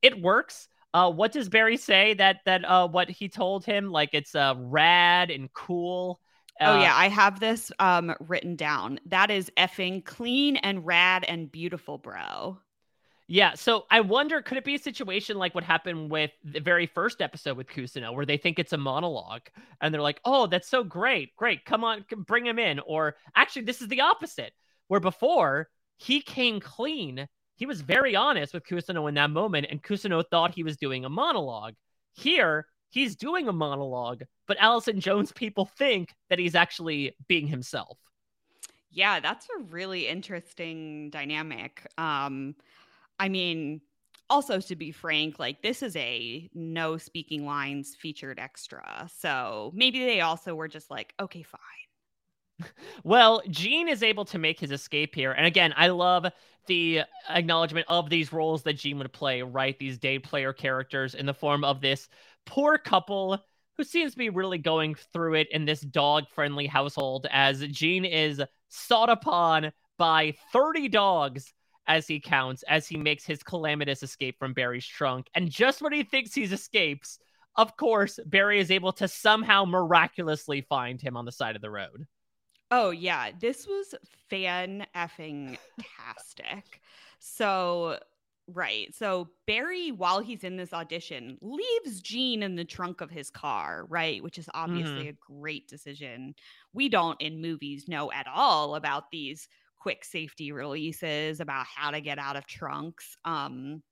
[0.00, 0.68] It works.
[0.94, 3.90] Uh, what does Barry say that that uh what he told him?
[3.90, 6.20] Like it's uh rad and cool.
[6.64, 9.00] oh Uh, yeah, I have this um written down.
[9.06, 12.58] That is effing clean and rad and beautiful, bro.
[13.32, 16.86] Yeah, so I wonder could it be a situation like what happened with the very
[16.86, 19.42] first episode with Cousineau where they think it's a monologue
[19.80, 21.36] and they're like, "Oh, that's so great.
[21.36, 21.64] Great.
[21.64, 24.52] Come on, bring him in." Or actually this is the opposite.
[24.88, 29.80] Where before he came clean, he was very honest with Cousineau in that moment and
[29.80, 31.74] Cousineau thought he was doing a monologue.
[32.14, 37.96] Here, he's doing a monologue, but Allison Jones people think that he's actually being himself.
[38.90, 41.86] Yeah, that's a really interesting dynamic.
[41.96, 42.56] Um,
[43.20, 43.82] I mean,
[44.30, 49.08] also to be frank, like this is a no speaking lines featured extra.
[49.18, 51.60] So maybe they also were just like, okay, fine.
[53.04, 55.32] Well, Gene is able to make his escape here.
[55.32, 56.26] And again, I love
[56.66, 59.78] the acknowledgement of these roles that Gene would play, right?
[59.78, 62.08] These day player characters in the form of this
[62.44, 63.38] poor couple
[63.78, 68.04] who seems to be really going through it in this dog friendly household as Gene
[68.04, 71.54] is sought upon by 30 dogs
[71.90, 75.28] as he counts, as he makes his calamitous escape from Barry's trunk.
[75.34, 77.18] And just when he thinks he's escapes,
[77.56, 81.70] of course, Barry is able to somehow miraculously find him on the side of the
[81.70, 82.06] road.
[82.70, 83.96] Oh yeah, this was
[84.28, 85.58] fan effing
[85.98, 86.80] tastic.
[87.18, 87.98] So
[88.46, 93.30] right, so Barry, while he's in this audition, leaves Gene in the trunk of his
[93.30, 95.08] car, right, which is obviously mm-hmm.
[95.08, 96.36] a great decision.
[96.72, 99.48] We don't in movies know at all about these
[99.80, 103.16] quick safety releases about how to get out of trunks.
[103.24, 103.82] Um,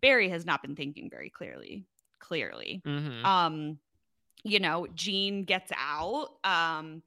[0.00, 1.84] Barry has not been thinking very clearly.
[2.20, 3.24] Clearly, Mm-hmm.
[3.26, 3.78] um
[4.44, 7.02] you know gene gets out um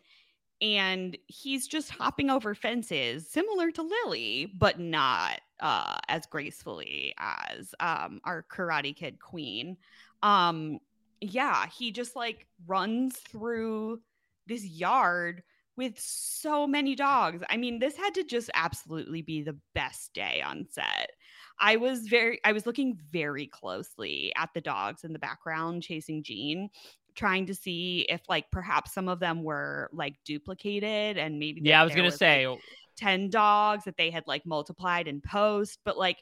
[0.62, 7.74] and he's just hopping over fences similar to lily but not uh as gracefully as
[7.80, 9.78] um our karate kid queen
[10.24, 10.80] um
[11.22, 14.02] yeah he just like runs through
[14.48, 15.42] this yard
[15.78, 17.44] with so many dogs.
[17.50, 21.12] I mean this had to just absolutely be the best day on set.
[21.60, 26.24] I was very I was looking very closely at the dogs in the background chasing
[26.24, 26.70] Gene
[27.16, 31.82] trying to see if like perhaps some of them were like duplicated and maybe yeah
[31.82, 32.60] i was gonna say like,
[32.98, 36.18] 10 dogs that they had like multiplied in post but like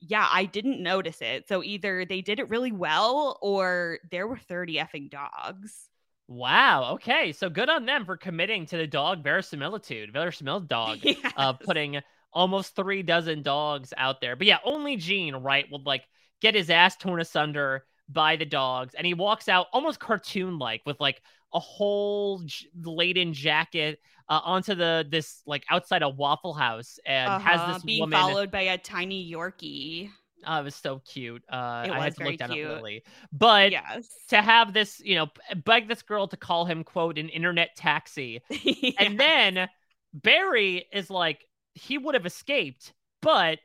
[0.00, 1.48] yeah i didn't notice it.
[1.48, 5.88] So either they did it really well or there were 30 effing dogs
[6.26, 6.94] Wow.
[6.94, 7.32] Okay.
[7.32, 11.18] So good on them for committing to the dog verisimilitude, verisimilitude dog, yes.
[11.36, 12.00] uh, putting
[12.32, 14.36] almost three dozen dogs out there.
[14.36, 16.04] But yeah, only Gene, right, would like
[16.40, 18.94] get his ass torn asunder by the dogs.
[18.94, 24.40] And he walks out almost cartoon like with like a whole j- laden jacket uh,
[24.44, 28.50] onto the this like outside a Waffle House and uh-huh, has this being woman followed
[28.50, 30.10] by a tiny Yorkie.
[30.46, 31.42] Oh, it was so cute.
[31.50, 32.66] Uh, I had to look down cute.
[32.68, 33.02] at Lily.
[33.32, 34.08] But yes.
[34.28, 35.28] to have this, you know,
[35.64, 38.42] beg this girl to call him, quote, an internet taxi.
[38.50, 38.92] yeah.
[38.98, 39.68] And then
[40.12, 43.58] Barry is like, he would have escaped, but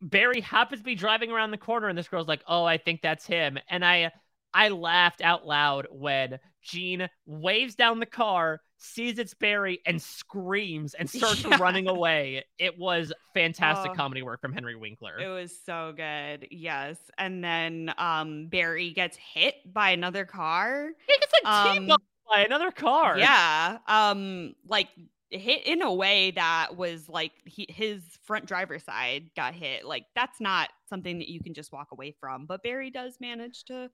[0.00, 3.02] Barry happens to be driving around the corner and this girl's like, oh, I think
[3.02, 3.58] that's him.
[3.68, 4.10] And I
[4.54, 10.94] I laughed out loud when Gene waves down the car, sees it's Barry, and screams
[10.94, 11.56] and starts yeah.
[11.58, 12.44] running away.
[12.58, 15.18] It was fantastic oh, comedy work from Henry Winkler.
[15.18, 16.48] It was so good.
[16.50, 16.98] Yes.
[17.18, 20.90] And then um Barry gets hit by another car.
[21.06, 21.86] He gets like um,
[22.28, 23.18] by another car.
[23.18, 23.78] Yeah.
[23.86, 24.88] Um, like
[25.30, 29.84] hit in a way that was like he, his front driver's side got hit.
[29.84, 32.46] Like that's not something that you can just walk away from.
[32.46, 33.90] But Barry does manage to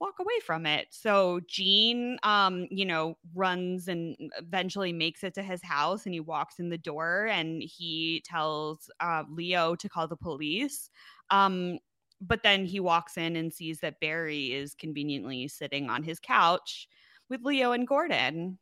[0.00, 0.88] walk away from it.
[0.90, 6.20] So Gene, um, you know, runs and eventually makes it to his house and he
[6.20, 10.90] walks in the door and he tells uh, Leo to call the police.
[11.30, 11.78] Um,
[12.20, 16.88] but then he walks in and sees that Barry is conveniently sitting on his couch
[17.28, 18.58] with Leo and Gordon.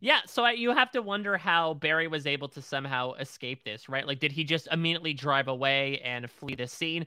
[0.00, 3.88] Yeah, so I, you have to wonder how Barry was able to somehow escape this,
[3.88, 4.06] right?
[4.06, 7.06] Like, did he just immediately drive away and flee the scene?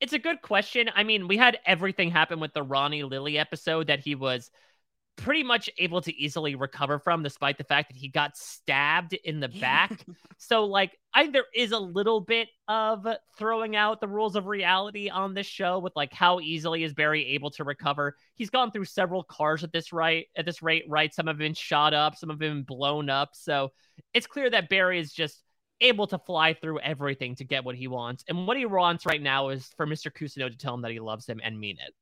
[0.00, 0.90] It's a good question.
[0.94, 4.50] I mean, we had everything happen with the Ronny Lily episode that he was
[5.16, 9.40] pretty much able to easily recover from, despite the fact that he got stabbed in
[9.40, 10.04] the back.
[10.38, 13.06] so, like, I there is a little bit of
[13.38, 17.26] throwing out the rules of reality on this show with like how easily is Barry
[17.28, 18.16] able to recover.
[18.34, 21.12] He's gone through several cars at this right at this rate, right?
[21.12, 23.30] Some have been shot up, some have been blown up.
[23.32, 23.72] So
[24.12, 25.42] it's clear that Barry is just
[25.80, 28.24] able to fly through everything to get what he wants.
[28.28, 30.10] And what he wants right now is for Mr.
[30.10, 31.94] Cousineau to tell him that he loves him and mean it.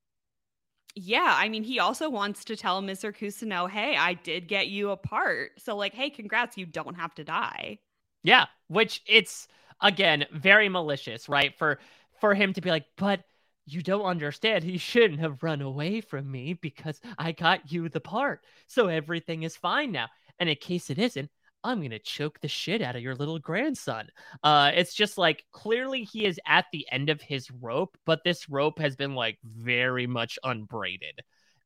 [0.96, 3.12] Yeah, I mean, he also wants to tell Mr.
[3.12, 5.50] Cousineau, hey, I did get you a part.
[5.58, 7.80] So, like, hey, congrats, you don't have to die.
[8.22, 9.48] Yeah, which it's
[9.80, 11.52] again very malicious, right?
[11.58, 11.80] For
[12.20, 13.24] for him to be like, but
[13.66, 14.62] you don't understand.
[14.64, 18.44] He shouldn't have run away from me because I got you the part.
[18.66, 20.08] So everything is fine now.
[20.38, 21.30] And in case it isn't,
[21.64, 24.08] I'm gonna choke the shit out of your little grandson.
[24.42, 28.48] Uh, it's just like clearly he is at the end of his rope, but this
[28.50, 31.22] rope has been like very much unbraided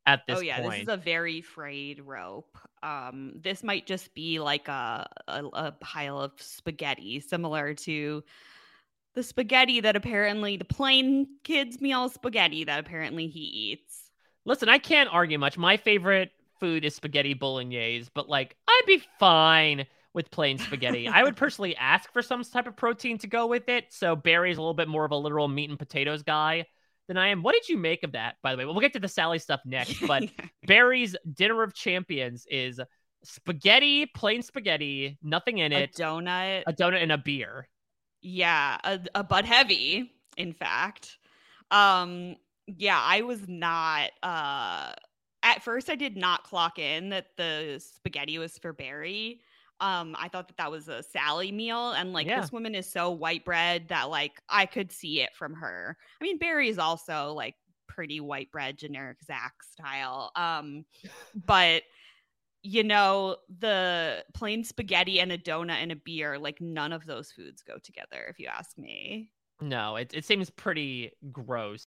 [0.07, 0.39] at this.
[0.39, 0.71] Oh yeah, point.
[0.71, 2.57] this is a very frayed rope.
[2.83, 8.23] Um, this might just be like a, a, a pile of spaghetti, similar to
[9.15, 14.11] the spaghetti that apparently the plain kids meal spaghetti that apparently he eats.
[14.45, 15.59] Listen, I can't argue much.
[15.59, 21.09] My favorite food is spaghetti bolognese, but like I'd be fine with plain spaghetti.
[21.09, 23.87] I would personally ask for some type of protein to go with it.
[23.91, 26.67] So Barry's a little bit more of a literal meat and potatoes guy
[27.09, 27.43] than I am.
[27.43, 28.65] What did you make of that, by the way?
[28.65, 30.25] Well, we'll get to the Sally stuff next, but
[30.67, 32.81] Barry's dinner of champions is
[33.25, 37.69] spaghetti, plain spaghetti, nothing in it, a donut, a donut, and a beer.
[38.21, 41.19] Yeah, a, a Bud Heavy, in fact.
[41.71, 44.93] Um, yeah, I was not uh
[45.49, 49.41] at first I did not clock in that the spaghetti was for Barry.
[49.81, 52.41] Um, I thought that that was a Sally meal, and like yeah.
[52.41, 55.97] this woman is so white bread that like I could see it from her.
[56.21, 57.55] I mean, Barry is also like
[57.87, 60.33] pretty white bread, generic Zach style.
[60.37, 60.85] Um,
[61.47, 61.83] but
[62.63, 67.31] you know, the plain spaghetti and a donut and a beer, like none of those
[67.31, 69.31] foods go together, if you ask me.
[69.61, 71.87] No, it it seems pretty gross.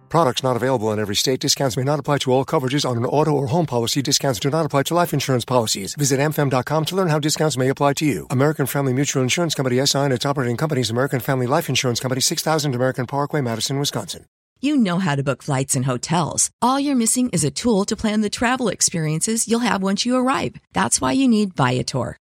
[0.11, 1.39] Products not available in every state.
[1.39, 4.01] Discounts may not apply to all coverages on an auto or home policy.
[4.01, 5.95] Discounts do not apply to life insurance policies.
[5.95, 8.27] Visit amfam.com to learn how discounts may apply to you.
[8.29, 12.19] American Family Mutual Insurance Company SI and its operating companies American Family Life Insurance Company
[12.19, 14.25] 6000 American Parkway, Madison, Wisconsin.
[14.59, 16.51] You know how to book flights and hotels.
[16.61, 20.17] All you're missing is a tool to plan the travel experiences you'll have once you
[20.17, 20.57] arrive.
[20.73, 22.17] That's why you need Viator.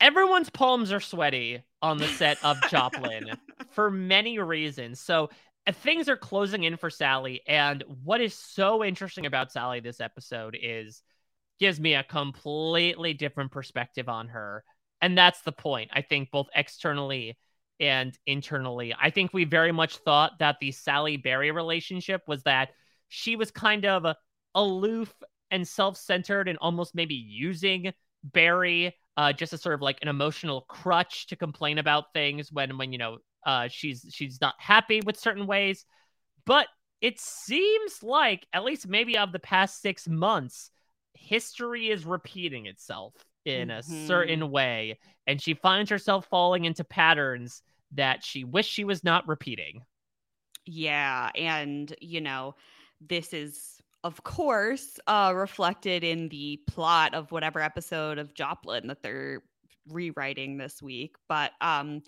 [0.00, 3.30] everyone's palms are sweaty on the set of Joplin
[3.70, 5.00] for many reasons.
[5.00, 5.30] So
[5.66, 7.42] uh, things are closing in for Sally.
[7.46, 11.02] And what is so interesting about Sally this episode is
[11.58, 14.62] gives me a completely different perspective on her.
[15.00, 17.38] And that's the point, I think, both externally
[17.80, 18.94] and internally.
[19.00, 22.70] I think we very much thought that the Sally Barry relationship was that
[23.08, 24.06] she was kind of
[24.54, 25.14] aloof
[25.50, 27.92] and self centered and almost maybe using
[28.24, 32.76] Barry uh, just as sort of like an emotional crutch to complain about things when
[32.78, 35.84] when you know uh, she's she's not happy with certain ways.
[36.44, 36.66] But
[37.00, 40.70] it seems like at least maybe of the past six months,
[41.14, 43.14] history is repeating itself
[43.44, 43.78] in mm-hmm.
[43.78, 47.62] a certain way, and she finds herself falling into patterns
[47.92, 49.82] that she wished she was not repeating.
[50.66, 52.56] Yeah, and you know,
[53.00, 59.02] this is of course, uh, reflected in the plot of whatever episode of Joplin that
[59.02, 59.42] they're
[59.88, 61.16] rewriting this week.
[61.28, 62.02] But um,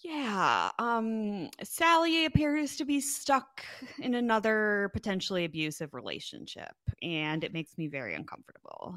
[0.00, 3.64] yeah, um, Sally appears to be stuck
[3.98, 8.96] in another potentially abusive relationship, and it makes me very uncomfortable.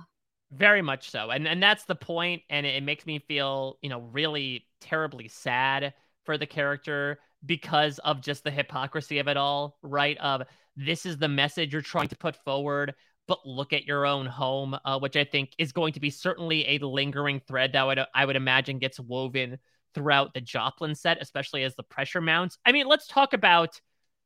[0.52, 3.90] Very much so, and and that's the point, and it, it makes me feel, you
[3.90, 5.94] know, really terribly sad
[6.26, 10.18] for the character because of just the hypocrisy of it all, right?
[10.20, 10.44] Of
[10.86, 12.94] this is the message you're trying to put forward,
[13.28, 16.68] but look at your own home, uh, which I think is going to be certainly
[16.68, 19.60] a lingering thread that would, I would imagine gets woven
[19.94, 22.58] throughout the Joplin set, especially as the pressure mounts.
[22.66, 23.80] I mean, let's talk about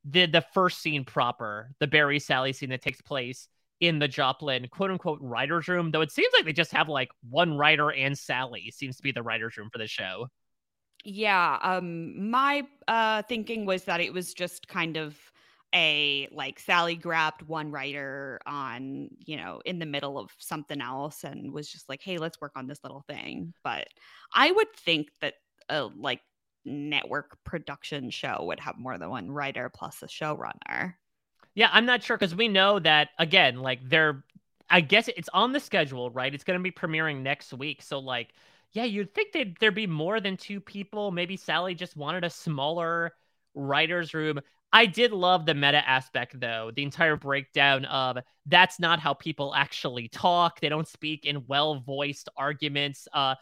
[0.06, 3.48] the the first scene proper, the Barry Sally scene that takes place
[3.80, 7.10] in the Joplin quote unquote writer's room, though it seems like they just have like
[7.30, 10.28] one writer and Sally seems to be the writer's room for the show.
[11.04, 15.18] Yeah, um my uh thinking was that it was just kind of
[15.76, 21.24] a like Sally grabbed one writer on, you know, in the middle of something else
[21.24, 23.88] and was just like, "Hey, let's work on this little thing." But
[24.34, 25.36] I would think that
[25.70, 26.22] a like
[26.66, 30.96] network production show would have more than one writer plus a showrunner.
[31.56, 34.24] Yeah, I'm not sure because we know that again, like they're
[34.70, 36.34] I guess it's on the schedule, right?
[36.34, 37.82] It's going to be premiering next week.
[37.82, 38.30] So like,
[38.72, 41.12] yeah, you'd think that there'd be more than two people.
[41.12, 43.14] Maybe Sally just wanted a smaller
[43.54, 44.40] writer's room.
[44.76, 49.56] I did love the meta aspect though, the entire breakdown of that's not how people
[49.56, 50.60] actually talk.
[50.60, 53.08] They don't speak in well-voiced arguments.
[53.14, 53.36] Uh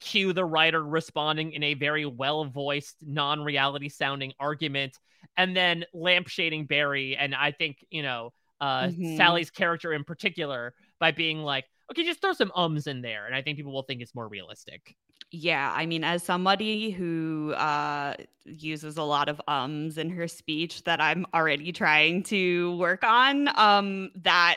[0.00, 4.96] cue the writer responding in a very well-voiced, non-reality sounding argument,
[5.36, 9.18] and then lampshading Barry and I think, you know, uh mm-hmm.
[9.18, 13.26] Sally's character in particular by being like, okay, just throw some ums in there.
[13.26, 14.96] And I think people will think it's more realistic
[15.30, 18.14] yeah i mean as somebody who uh
[18.44, 23.48] uses a lot of ums in her speech that i'm already trying to work on
[23.58, 24.56] um that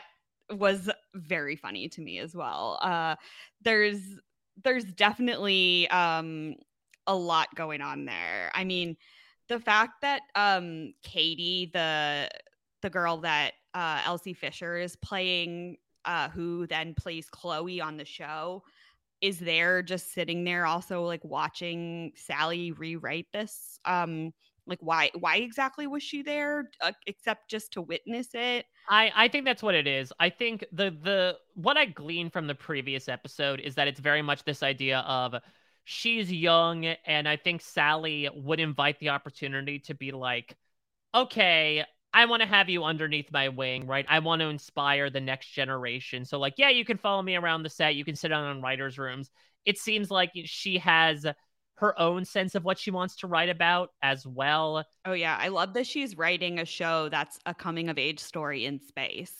[0.50, 2.78] was very funny to me as well.
[2.82, 3.16] Uh
[3.62, 4.00] there's
[4.62, 6.54] there's definitely um
[7.06, 8.50] a lot going on there.
[8.54, 8.96] I mean
[9.48, 12.30] the fact that um katie the
[12.80, 18.04] the girl that uh elsie fisher is playing uh who then plays chloe on the
[18.04, 18.62] show
[19.22, 23.78] is there just sitting there also like watching Sally rewrite this?
[23.84, 24.32] Um
[24.66, 28.66] like why why exactly was she there uh, except just to witness it?
[28.88, 30.12] I i think that's what it is.
[30.20, 34.22] I think the the what i gleaned from the previous episode is that it's very
[34.22, 35.34] much this idea of
[35.84, 40.56] she's young and i think sally would invite the opportunity to be like
[41.14, 44.04] okay I want to have you underneath my wing, right?
[44.08, 46.24] I want to inspire the next generation.
[46.24, 47.94] So, like, yeah, you can follow me around the set.
[47.94, 49.30] You can sit down in writers' rooms.
[49.64, 51.26] It seems like she has
[51.76, 54.84] her own sense of what she wants to write about as well.
[55.04, 55.36] Oh, yeah.
[55.40, 59.34] I love that she's writing a show that's a coming of age story in space.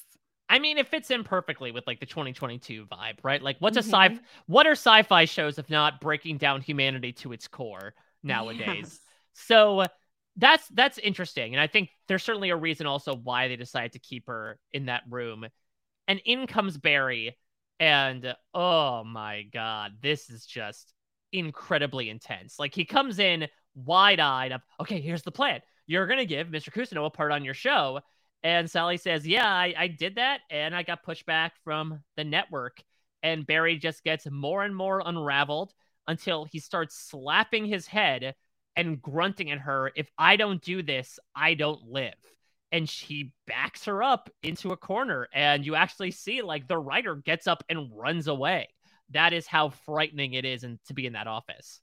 [0.48, 3.40] I mean, it fits in perfectly with like the 2022 vibe, right?
[3.40, 3.94] Like, what's mm-hmm.
[3.94, 4.20] a sci?
[4.46, 8.66] What are sci-fi shows if not breaking down humanity to its core nowadays?
[8.66, 9.00] Yes.
[9.34, 9.84] So
[10.37, 11.55] that's that's interesting.
[11.55, 14.87] And i think there's certainly a reason also why they decided to keep her in
[14.87, 15.47] that room.
[16.09, 17.37] And in comes barry
[17.80, 20.95] and oh my god this is just
[21.33, 22.59] incredibly intense.
[22.59, 25.61] Like he comes in wide-eyed of okay here's the plan.
[25.87, 28.01] You're gonna give mr cousineau a part on your show.
[28.43, 32.24] And sally says yeah I, I did that and i got pushed back from the
[32.24, 32.83] network.
[33.22, 35.72] And barry just gets more and more unraveled
[36.09, 38.35] until he starts slapping his head
[38.76, 42.14] and grunting at her, if I don't do this, I don't live.
[42.70, 45.28] And she backs her up into a corner.
[45.34, 48.68] And you actually see like the writer gets up and runs away.
[49.10, 51.80] That is how frightening it is and to be in that office.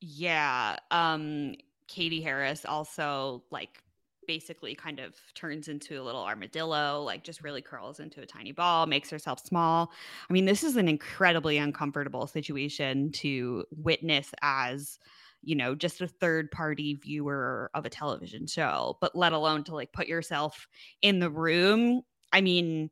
[0.00, 0.76] Yeah.
[0.90, 1.54] Um
[1.88, 3.82] Katie Harris also like
[4.26, 8.52] basically kind of turns into a little armadillo, like just really curls into a tiny
[8.52, 9.92] ball, makes herself small.
[10.28, 14.98] I mean, this is an incredibly uncomfortable situation to witness as,
[15.46, 19.74] you know, just a third party viewer of a television show, but let alone to
[19.74, 20.68] like put yourself
[21.00, 22.02] in the room.
[22.30, 22.90] I mean,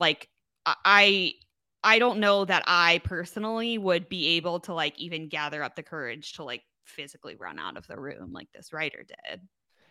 [0.00, 0.30] like,
[0.64, 1.34] I.
[1.84, 5.84] I don't know that I personally would be able to like even gather up the
[5.84, 9.40] courage to like physically run out of the room like this writer did.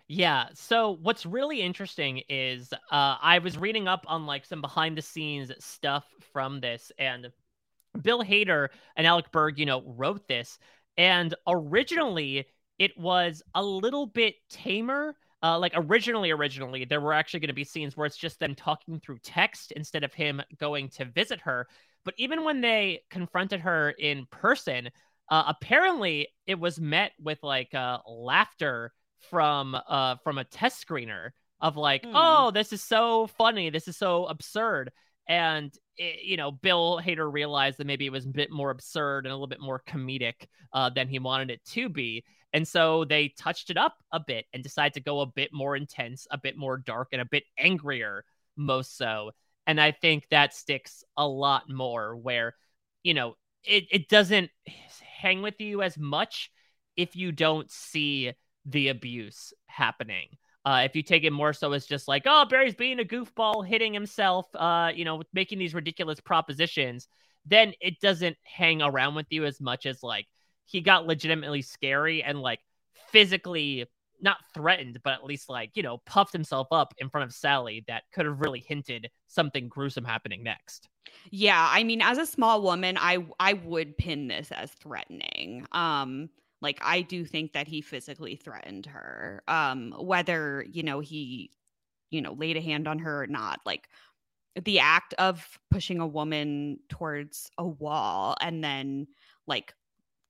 [0.10, 0.48] Yeah.
[0.56, 5.02] So what's really interesting is uh, I was reading up on like some behind the
[5.02, 6.04] scenes stuff
[6.34, 7.32] from this, and
[8.02, 10.60] Bill Hader and Alec Berg, you know, wrote this,
[10.98, 12.46] and originally
[12.80, 15.16] it was a little bit tamer.
[15.44, 18.56] Uh, like originally, originally there were actually going to be scenes where it's just them
[18.56, 21.68] talking through text instead of him going to visit her.
[22.04, 24.90] But even when they confronted her in person,
[25.30, 28.92] uh, apparently it was met with like uh, laughter
[29.30, 31.30] from uh from a test screener
[31.60, 32.12] of like, mm.
[32.14, 34.92] oh, this is so funny, this is so absurd,
[35.28, 39.26] and it, you know, Bill Hader realized that maybe it was a bit more absurd
[39.26, 42.24] and a little bit more comedic uh, than he wanted it to be,
[42.54, 45.76] and so they touched it up a bit and decided to go a bit more
[45.76, 48.24] intense, a bit more dark, and a bit angrier,
[48.56, 49.32] most so.
[49.68, 52.56] And I think that sticks a lot more where,
[53.04, 54.52] you know, it, it doesn't
[55.20, 56.52] hang with you as much
[56.96, 58.32] if you don't see
[58.66, 60.28] the abuse happening.
[60.66, 63.66] Uh, if you take it more so as just like, oh, Barry's being a goofball,
[63.66, 67.08] hitting himself, uh, you know, making these ridiculous propositions,
[67.46, 70.26] then it doesn't hang around with you as much as like
[70.66, 72.60] he got legitimately scary and like
[73.12, 73.86] physically
[74.22, 77.84] not threatened, but at least like, you know, puffed himself up in front of Sally
[77.88, 80.90] that could have really hinted something gruesome happening next.
[81.30, 85.68] Yeah, I mean, as a small woman, I I would pin this as threatening.
[85.72, 86.30] Um
[86.66, 89.44] like I do think that he physically threatened her.
[89.48, 91.52] Um whether, you know, he
[92.12, 93.60] you know, laid a hand on her or not.
[93.66, 93.90] Like
[94.64, 99.08] the act of pushing a woman towards a wall and then
[99.48, 99.74] like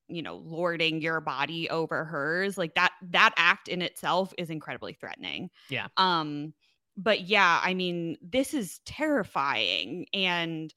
[0.07, 4.93] you know lording your body over hers like that that act in itself is incredibly
[4.93, 6.53] threatening yeah um
[6.97, 10.73] but yeah i mean this is terrifying and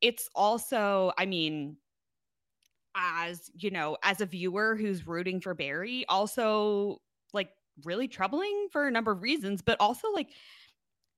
[0.00, 1.76] it's also i mean
[2.96, 7.00] as you know as a viewer who's rooting for barry also
[7.32, 7.50] like
[7.84, 10.30] really troubling for a number of reasons but also like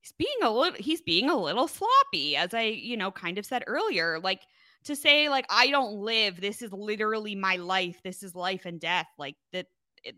[0.01, 3.47] he's being a little he's being a little sloppy as i you know kind of
[3.47, 4.18] said earlier.
[4.20, 4.43] Like
[4.85, 8.81] to say like i don't live this is literally my life this is life and
[8.81, 9.66] death like that
[10.05, 10.14] it,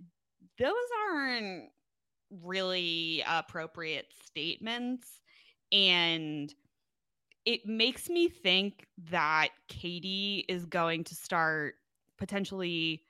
[0.58, 0.74] those
[1.08, 1.70] aren't
[2.30, 5.20] really appropriate statements.
[5.72, 6.52] And
[7.44, 11.74] it makes me think that Katie is going to start
[12.18, 13.02] potentially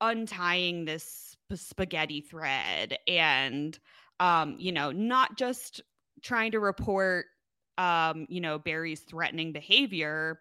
[0.00, 3.78] untying this spaghetti thread and
[4.20, 5.80] um you know not just
[6.22, 7.26] trying to report
[7.76, 10.40] um you know Barry's threatening behavior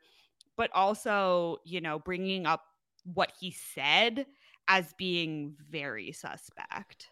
[0.55, 2.63] but also you know bringing up
[3.13, 4.25] what he said
[4.67, 7.09] as being very suspect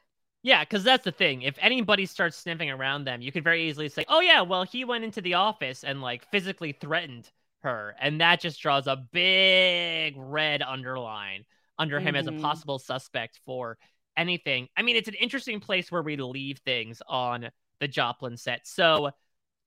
[0.47, 1.41] yeah, because that's the thing.
[1.41, 4.85] If anybody starts sniffing around them, you could very easily say, oh, yeah, well, he
[4.85, 7.29] went into the office and like physically threatened
[7.63, 7.93] her.
[7.99, 11.43] And that just draws a big red underline
[11.77, 12.15] under him mm-hmm.
[12.15, 12.41] as a mm-hmm.
[12.41, 13.77] possible suspect for
[14.15, 14.69] anything.
[14.77, 17.49] I mean, it's an interesting place where we leave things on
[17.81, 18.65] the Joplin set.
[18.65, 19.11] So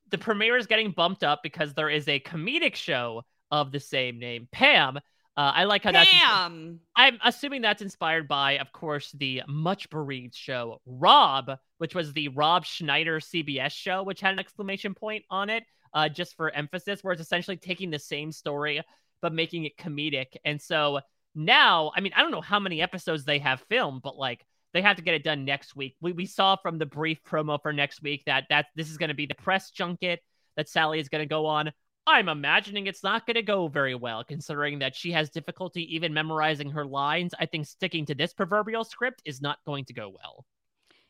[0.08, 4.18] the premiere is getting bumped up because there is a comedic show of the same
[4.18, 4.98] name, Pam,
[5.36, 6.04] uh, I like how Damn.
[6.04, 6.80] that's.
[6.96, 12.28] I'm assuming that's inspired by, of course, the much bereaved show Rob, which was the
[12.28, 15.64] Rob Schneider CBS show, which had an exclamation point on it,
[15.94, 18.82] uh, just for emphasis, where it's essentially taking the same story
[19.20, 20.36] but making it comedic.
[20.44, 21.00] And so
[21.34, 24.82] now, I mean, I don't know how many episodes they have filmed, but like they
[24.82, 25.96] have to get it done next week.
[26.00, 29.08] We we saw from the brief promo for next week that that this is going
[29.08, 30.18] to be the press junket
[30.56, 31.72] that Sally is going to go on.
[32.10, 36.12] I'm imagining it's not going to go very well, considering that she has difficulty even
[36.12, 37.34] memorizing her lines.
[37.38, 40.44] I think sticking to this proverbial script is not going to go well.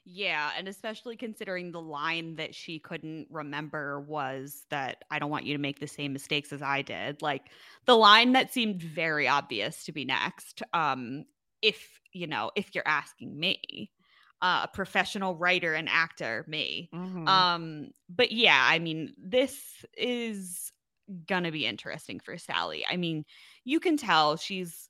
[0.05, 5.45] Yeah, and especially considering the line that she couldn't remember was that I don't want
[5.45, 7.23] you to make the same mistakes as I did.
[7.23, 7.43] Like
[7.85, 10.63] the line that seemed very obvious to be next.
[10.73, 11.27] Um
[11.63, 13.91] if, you know, if you're asking me,
[14.41, 16.89] uh, a professional writer and actor, me.
[16.95, 17.29] Mm-hmm.
[17.29, 19.61] Um but yeah, I mean, this
[19.97, 20.73] is
[21.27, 22.85] gonna be interesting for Sally.
[22.91, 23.25] I mean,
[23.65, 24.89] you can tell she's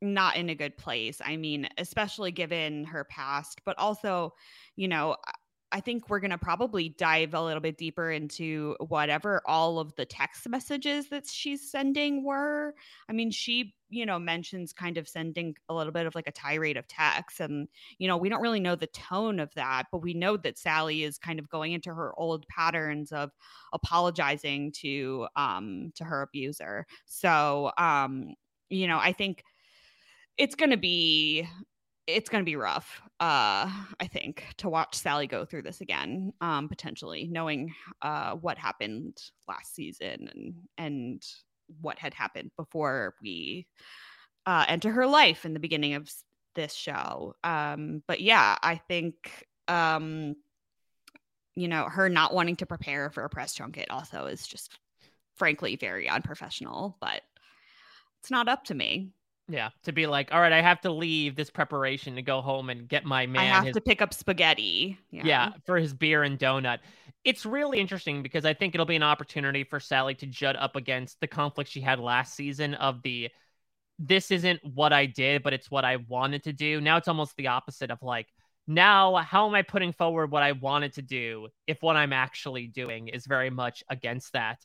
[0.00, 1.20] not in a good place.
[1.24, 4.34] I mean, especially given her past, but also,
[4.76, 5.16] you know,
[5.70, 9.94] I think we're going to probably dive a little bit deeper into whatever all of
[9.96, 12.74] the text messages that she's sending were.
[13.08, 16.32] I mean, she, you know, mentions kind of sending a little bit of like a
[16.32, 17.40] tirade of text.
[17.40, 20.58] And, you know, we don't really know the tone of that, but we know that
[20.58, 23.30] Sally is kind of going into her old patterns of
[23.74, 26.86] apologizing to, um, to her abuser.
[27.04, 28.34] So, um,
[28.70, 29.44] you know, I think
[30.38, 31.46] it's going to be
[32.08, 36.32] it's going to be rough uh i think to watch sally go through this again
[36.40, 41.22] um potentially knowing uh what happened last season and and
[41.82, 43.66] what had happened before we
[44.46, 46.10] uh enter her life in the beginning of
[46.54, 47.34] this show.
[47.44, 50.34] Um but yeah i think um
[51.54, 54.78] you know her not wanting to prepare for a press junket also is just
[55.36, 57.20] frankly very unprofessional but
[58.20, 59.12] it's not up to me
[59.48, 62.68] yeah, to be like, all right, I have to leave this preparation to go home
[62.70, 63.42] and get my man.
[63.42, 63.74] I have his...
[63.74, 64.98] to pick up spaghetti.
[65.10, 65.22] Yeah.
[65.24, 66.78] yeah, for his beer and donut.
[67.24, 70.76] It's really interesting because I think it'll be an opportunity for Sally to jut up
[70.76, 73.30] against the conflict she had last season of the
[73.98, 76.80] this isn't what I did, but it's what I wanted to do.
[76.80, 78.28] Now it's almost the opposite of like,
[78.66, 82.68] now how am I putting forward what I wanted to do if what I'm actually
[82.68, 84.64] doing is very much against that?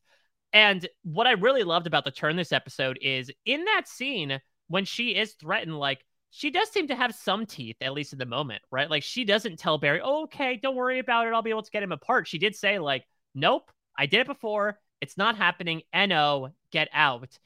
[0.51, 4.85] And what I really loved about the turn this episode is in that scene when
[4.85, 8.25] she is threatened, like she does seem to have some teeth, at least in the
[8.25, 8.89] moment, right?
[8.89, 11.33] Like she doesn't tell Barry, oh, okay, don't worry about it.
[11.33, 12.27] I'll be able to get him apart.
[12.27, 13.05] She did say, like,
[13.35, 14.79] nope, I did it before.
[14.99, 15.83] It's not happening.
[15.93, 17.37] No, get out.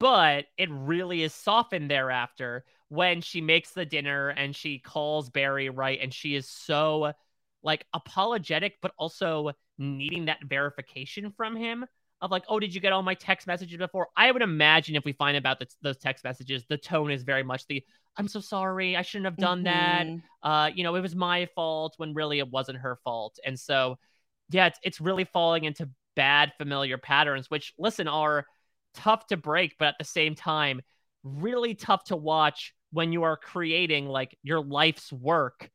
[0.00, 5.68] But it really is softened thereafter when she makes the dinner and she calls Barry,
[5.68, 5.98] right?
[6.00, 7.12] And she is so
[7.62, 11.84] like apologetic, but also needing that verification from him
[12.20, 14.08] of like, oh, did you get all my text messages before?
[14.16, 17.42] I would imagine if we find about the, those text messages, the tone is very
[17.42, 17.84] much the,
[18.16, 20.16] I'm so sorry, I shouldn't have done mm-hmm.
[20.42, 20.48] that.
[20.48, 23.38] Uh, you know, it was my fault when really it wasn't her fault.
[23.44, 23.98] And so,
[24.50, 28.46] yeah, it's, it's really falling into bad familiar patterns, which listen are
[28.94, 30.80] tough to break, but at the same time,
[31.22, 35.70] really tough to watch when you are creating like your life's work.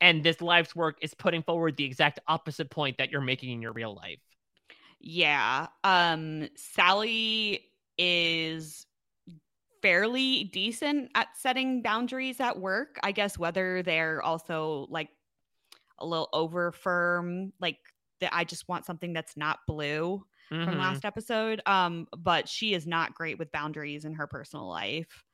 [0.00, 3.62] And this life's work is putting forward the exact opposite point that you're making in
[3.62, 4.18] your real life.
[5.02, 5.66] Yeah.
[5.84, 7.66] Um Sally
[7.98, 8.86] is
[9.82, 12.98] fairly decent at setting boundaries at work.
[13.02, 15.08] I guess whether they're also like
[15.98, 17.78] a little over firm, like
[18.20, 20.64] that I just want something that's not blue mm-hmm.
[20.64, 21.60] from last episode.
[21.66, 25.24] Um, but she is not great with boundaries in her personal life.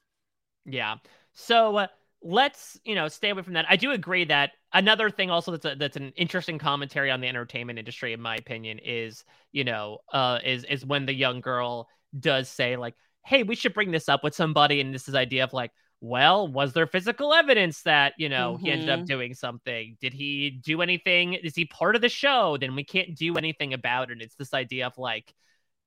[0.65, 0.97] Yeah.
[1.35, 1.87] So uh,
[2.23, 3.67] let's you know stay away from that.
[3.69, 7.29] I do agree that another thing also that's a, that's an interesting commentary on the
[7.29, 11.89] entertainment industry, in my opinion, is you know uh, is is when the young girl
[12.19, 12.95] does say like,
[13.25, 15.73] "Hey, we should bring this up with somebody," and this is idea of like.
[16.01, 18.65] Well, was there physical evidence that, you know, mm-hmm.
[18.65, 19.07] he ended up mm-hmm.
[19.07, 19.97] doing something?
[20.01, 21.35] Did he do anything?
[21.35, 22.57] Is he part of the show?
[22.57, 24.23] Then we can't do anything about it.
[24.23, 25.35] It's this idea of like,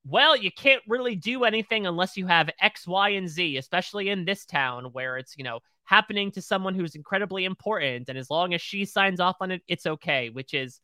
[0.04, 4.26] well, you can't really do anything unless you have X, Y, and Z, especially in
[4.26, 8.10] this town where it's, you know, happening to someone who's incredibly important.
[8.10, 10.80] And as long as she signs off on it, it's okay, which is,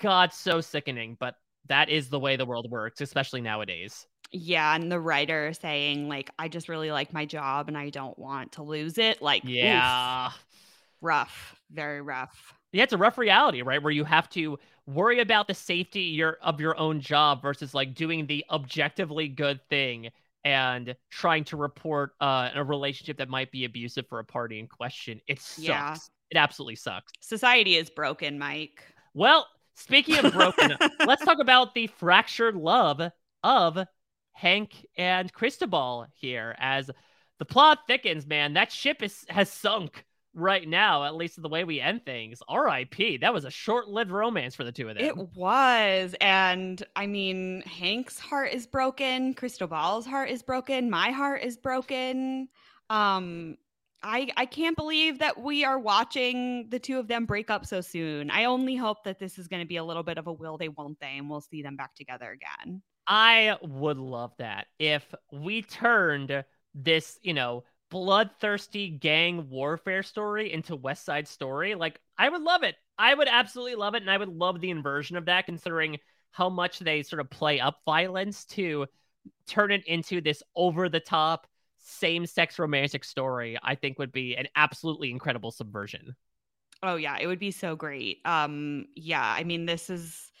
[0.00, 1.16] God, so sickening.
[1.18, 1.34] But
[1.68, 4.06] that is the way the world works, especially nowadays.
[4.30, 8.18] Yeah, and the writer saying like, "I just really like my job and I don't
[8.18, 10.46] want to lose it." Like, yeah, oof.
[11.02, 12.54] rough, very rough.
[12.72, 13.82] Yeah, it's a rough reality, right?
[13.82, 17.94] Where you have to worry about the safety your of your own job versus like
[17.94, 20.10] doing the objectively good thing
[20.44, 24.66] and trying to report uh, a relationship that might be abusive for a party in
[24.66, 25.20] question.
[25.26, 25.66] It sucks.
[25.66, 25.96] Yeah.
[26.30, 27.12] It absolutely sucks.
[27.20, 28.82] Society is broken, Mike.
[29.14, 30.76] Well, speaking of broken,
[31.06, 33.02] let's talk about the fractured love
[33.44, 33.78] of
[34.32, 36.90] Hank and Cristobal here as
[37.38, 38.54] the plot thickens, man.
[38.54, 42.42] That ship is has sunk right now, at least the way we end things.
[42.48, 43.18] R.I.P.
[43.18, 45.04] That was a short-lived romance for the two of them.
[45.04, 49.34] It was, and I mean, Hank's heart is broken.
[49.34, 50.90] Cristobal's heart is broken.
[50.90, 52.48] My heart is broken.
[52.90, 53.56] Um,
[54.02, 57.80] I I can't believe that we are watching the two of them break up so
[57.80, 58.30] soon.
[58.30, 60.58] I only hope that this is going to be a little bit of a will
[60.58, 62.82] they won't they, and we'll see them back together again.
[63.06, 70.74] I would love that if we turned this, you know, bloodthirsty gang warfare story into
[70.74, 72.74] West Side Story, like I would love it.
[72.98, 75.98] I would absolutely love it, and I would love the inversion of that, considering
[76.30, 78.86] how much they sort of play up violence to
[79.46, 83.58] turn it into this over the top same sex romantic story.
[83.62, 86.16] I think would be an absolutely incredible subversion.
[86.82, 88.20] Oh yeah, it would be so great.
[88.24, 90.32] Um yeah, I mean this is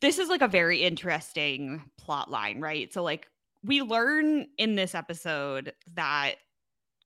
[0.00, 2.90] this is like a very interesting plot line, right?
[2.90, 3.28] So like
[3.62, 6.36] we learn in this episode that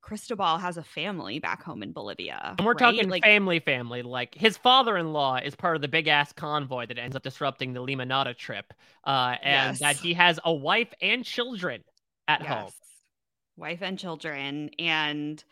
[0.09, 2.55] Cristobal has a family back home in Bolivia.
[2.57, 2.79] And we're right?
[2.79, 4.01] talking like family, family.
[4.01, 7.83] Like his father-in-law is part of the big ass convoy that ends up disrupting the
[7.83, 8.73] Lima Limonada trip,
[9.05, 9.81] uh, and Yes.
[9.81, 11.85] that he has a wife and children
[12.27, 12.71] at home.
[13.59, 15.45] wife and children, and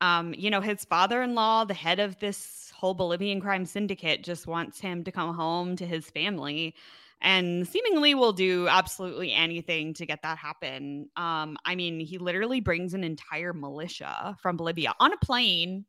[0.00, 4.80] um, you know, his father-in-law, the head of this whole Bolivian crime syndicate, just wants
[4.80, 6.74] him to come home to his family.
[7.20, 11.08] And seemingly will do absolutely anything to get that happen.
[11.16, 15.84] Um, I mean, he literally brings an entire militia from Bolivia on a plane.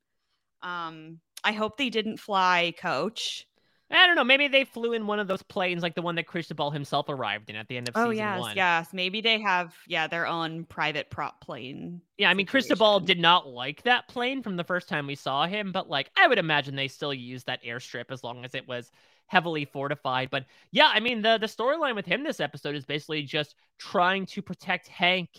[0.64, 3.46] Um, I hope they didn't fly coach.
[3.92, 4.24] I don't know.
[4.24, 7.50] Maybe they flew in one of those planes, like the one that Cristobal himself arrived
[7.50, 8.56] in at the end of Oh season yes, one.
[8.56, 8.94] yes.
[8.94, 12.02] Maybe they have yeah their own private prop plane.
[12.18, 15.48] Yeah, I mean, Cristobal did not like that plane from the first time we saw
[15.48, 18.68] him, but like, I would imagine they still used that airstrip as long as it
[18.68, 18.92] was
[19.30, 20.30] heavily fortified.
[20.30, 24.26] But yeah, I mean, the the storyline with him this episode is basically just trying
[24.28, 25.30] to protect Hank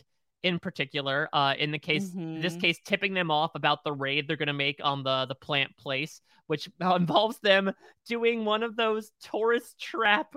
[0.43, 1.29] in particular.
[1.33, 2.61] Uh, in the case, this Mhm.
[2.61, 6.23] case, tipping them off about the raid they're gonna make on the the plant place,
[6.47, 7.73] which involves them
[8.07, 10.35] doing one of those tourist trap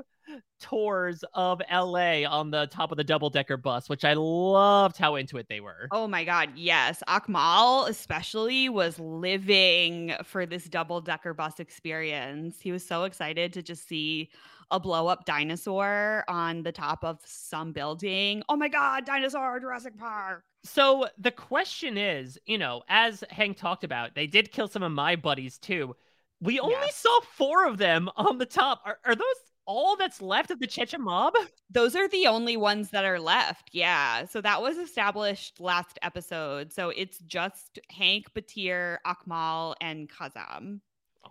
[0.60, 5.16] tours of LA on the top of the double decker bus, which I loved how
[5.16, 5.88] into it they were.
[5.92, 7.04] Oh my god, yes.
[7.08, 12.60] Akmal especially was living for this double decker bus experience.
[12.62, 14.30] He was so excited to just see
[14.72, 18.42] a blow up dinosaur on the top of some building.
[18.50, 20.44] Oh my god, dinosaur Jurassic Park.
[20.64, 24.92] So the question is, you know, as Hank talked about, they did kill some of
[24.94, 25.96] my buddies too.
[26.40, 26.96] We only Yes.
[26.96, 28.82] saw four of them on the top.
[28.86, 29.26] Are, are those
[29.66, 31.34] all that's left of the Chechen mob?
[31.70, 33.70] Those are the only ones that are left.
[33.72, 34.26] Yeah.
[34.26, 36.72] So that was established last episode.
[36.74, 40.82] So it's just Hank, Batir, Akmal, and Kazam.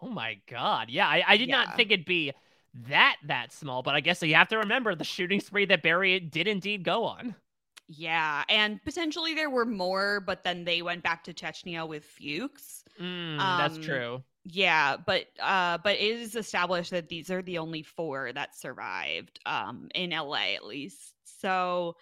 [0.00, 0.88] Oh my god.
[0.90, 1.64] Yeah, I, I did Yeah.
[1.64, 2.32] not think it'd be
[2.88, 6.18] that that small, but I guess you have to remember the shooting spree that Barry
[6.18, 7.34] did indeed go on.
[7.88, 8.44] Yeah.
[8.48, 12.82] And potentially there were more, but then they went back to Chechnya with Fuches.
[12.98, 14.22] Mm, that's Um, true.
[14.44, 19.38] Yeah, but uh but it is established that these are the only four that survived
[19.46, 21.14] um in LA at least.
[21.24, 21.96] So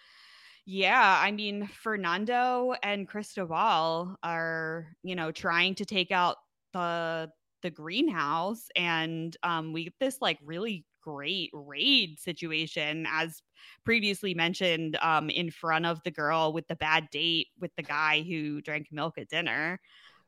[0.65, 6.37] yeah, I mean Fernando and Cristobal are, you know, trying to take out
[6.73, 7.31] the
[7.63, 13.41] the greenhouse and um we get this like really great raid situation as
[13.85, 18.21] previously mentioned um in front of the girl with the bad date with the guy
[18.23, 19.79] who drank milk at dinner.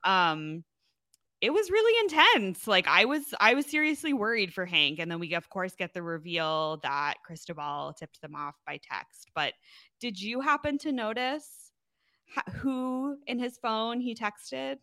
[0.03, 0.63] Um
[1.43, 2.67] it was really intense.
[2.67, 5.93] Like I was I was seriously worried for Hank and then we of course get
[5.93, 9.29] the reveal that Cristobal tipped them off by text.
[9.35, 9.51] But
[9.99, 11.73] did you happen to notice
[12.53, 14.77] who in his phone he texted?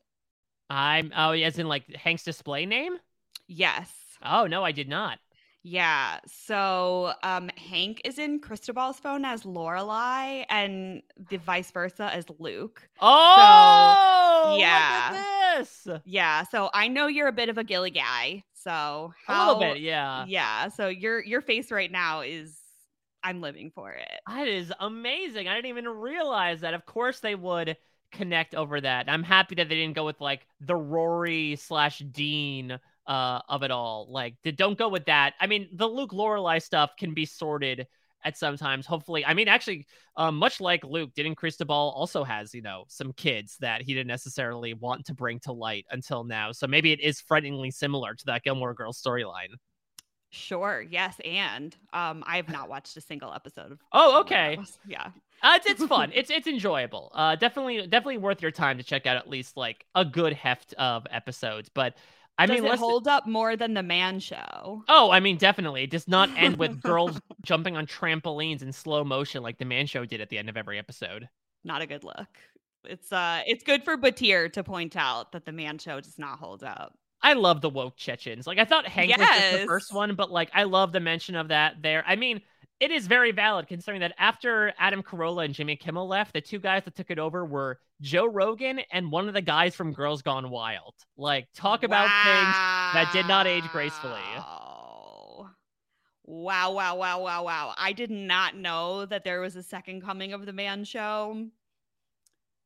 [0.68, 2.98] I'm oh, as in like Hank's display name?
[3.48, 3.90] Yes.
[4.22, 5.18] Oh no, I did not.
[5.62, 6.20] Yeah.
[6.26, 12.88] So um Hank is in Cristobal's phone as Lorelai and the vice versa as Luke.
[13.00, 15.12] Oh, look yeah.
[16.04, 16.44] Yeah.
[16.44, 18.44] So I know you're a bit of a Gilly guy.
[18.54, 20.24] So A little bit, yeah.
[20.28, 20.68] yeah.
[20.68, 22.58] So your your face right now is
[23.22, 24.20] I'm living for it.
[24.26, 25.48] That is amazing.
[25.48, 26.74] I didn't even realize that.
[26.74, 27.76] Of course, they would
[28.12, 29.08] connect over that.
[29.08, 32.78] I'm happy that they didn't go with like the Rory slash Dean
[33.10, 34.06] uh, of it all.
[34.08, 35.34] Like, don't go with that.
[35.40, 37.88] I mean, the Luke Lorelai stuff can be sorted
[38.24, 38.86] at sometimes.
[38.86, 39.86] Hopefully, I mean, actually,
[40.16, 44.06] um, much like Luke, didn't Cristobal also has you know some kids that he didn't
[44.06, 46.52] necessarily want to bring to light until now.
[46.52, 49.54] So maybe it is frighteningly similar to that Gilmore Girls storyline.
[50.32, 50.84] Sure.
[50.88, 51.16] Yes.
[51.24, 53.80] And um, I have not watched a single episode of.
[53.92, 54.56] Oh, okay.
[54.56, 54.78] Girls.
[54.86, 55.08] Yeah.
[55.42, 56.12] Uh, it's it's fun.
[56.14, 57.10] it's it's enjoyable.
[57.14, 60.74] Uh, definitely definitely worth your time to check out at least like a good heft
[60.74, 61.68] of episodes.
[61.72, 61.96] But
[62.40, 64.82] I Does mean, it hold up more than the Man Show?
[64.88, 65.82] Oh, I mean, definitely.
[65.82, 69.84] It does not end with girls jumping on trampolines in slow motion like the Man
[69.84, 71.28] Show did at the end of every episode.
[71.64, 72.28] Not a good look.
[72.84, 76.38] It's uh, it's good for Batir to point out that the Man Show does not
[76.38, 76.96] hold up.
[77.20, 78.46] I love the woke Chechens.
[78.46, 81.34] Like I thought Hank was just the first one, but like I love the mention
[81.34, 82.02] of that there.
[82.06, 82.40] I mean,
[82.80, 86.58] it is very valid considering that after Adam Carolla and Jimmy Kimmel left, the two
[86.58, 90.22] guys that took it over were Joe Rogan and one of the guys from Girls
[90.22, 90.94] Gone Wild.
[91.18, 92.54] Like talk about things
[92.94, 94.12] that did not age gracefully.
[94.36, 95.50] Wow.
[96.24, 97.74] Wow, wow, wow, wow, wow.
[97.76, 101.48] I did not know that there was a second coming of the Man Show.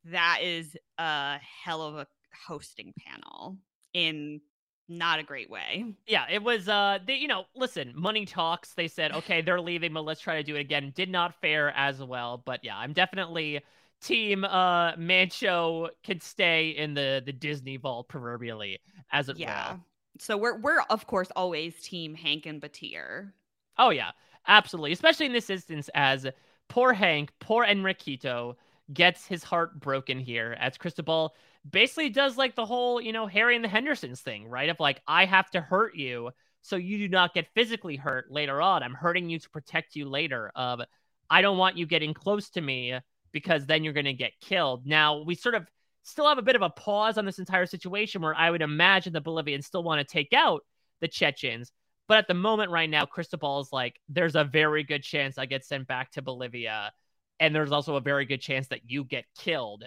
[0.05, 2.07] That is a hell of a
[2.47, 3.57] hosting panel
[3.93, 4.39] in
[4.87, 5.85] not a great way.
[6.07, 8.73] Yeah, it was uh they you know, listen, money talks.
[8.73, 11.71] They said, "Okay, they're leaving, but let's try to do it again." Did not fare
[11.75, 13.61] as well, but yeah, I'm definitely
[14.01, 18.79] team uh Man Show could stay in the the Disney vault proverbially
[19.11, 19.41] as it were.
[19.41, 19.73] Yeah.
[19.73, 19.79] were.
[20.19, 23.31] So we're we're of course always team Hank and Batir.
[23.77, 24.11] Oh yeah,
[24.47, 24.91] absolutely.
[24.91, 26.27] Especially in this instance as
[26.67, 28.55] poor Hank, poor Enriquito
[28.93, 31.35] gets his heart broken here as Cristobal
[31.69, 34.69] basically does like the whole, you know, Harry and the Hendersons thing, right?
[34.69, 38.61] Of like, I have to hurt you so you do not get physically hurt later
[38.61, 38.83] on.
[38.83, 40.51] I'm hurting you to protect you later.
[40.55, 40.81] Of
[41.29, 42.95] I don't want you getting close to me
[43.31, 44.85] because then you're going to get killed.
[44.85, 45.67] Now, we sort of
[46.03, 49.13] still have a bit of a pause on this entire situation where I would imagine
[49.13, 50.61] the Bolivians still want to take out
[51.01, 51.71] the Chechens.
[52.07, 55.47] But at the moment right now, Cristobal is like, there's a very good chance I
[55.47, 56.93] get sent back to Bolivia.
[57.39, 59.83] And there's also a very good chance that you get killed.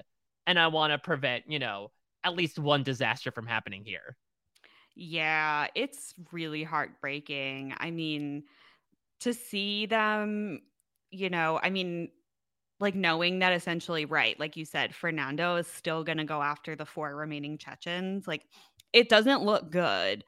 [0.48, 1.92] And I want to prevent, you know,
[2.24, 4.16] at least one disaster from happening here.
[4.96, 7.74] Yeah, it's really heartbreaking.
[7.78, 8.44] I mean,
[9.20, 10.62] to see them,
[11.10, 12.08] you know, I mean,
[12.80, 16.74] like knowing that essentially, right, like you said, Fernando is still going to go after
[16.74, 18.42] the four remaining Chechens, like
[18.92, 20.24] it doesn't look good.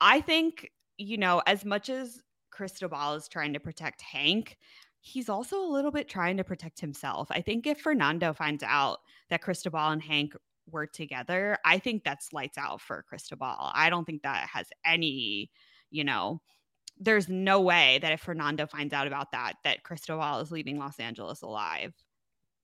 [0.00, 4.58] I think, you know, as much as Cristobal is trying to protect Hank,
[5.06, 7.28] he's also a little bit trying to protect himself.
[7.30, 10.34] I think if Fernando finds out that Cristobal and Hank
[10.70, 13.54] were together, I think that's lights out for Cristobal.
[13.74, 15.50] I don't think that has any,
[15.90, 16.40] you know,
[16.98, 20.98] there's no way that if Fernando finds out about that, that Cristobal is leaving Los
[20.98, 21.92] Angeles alive.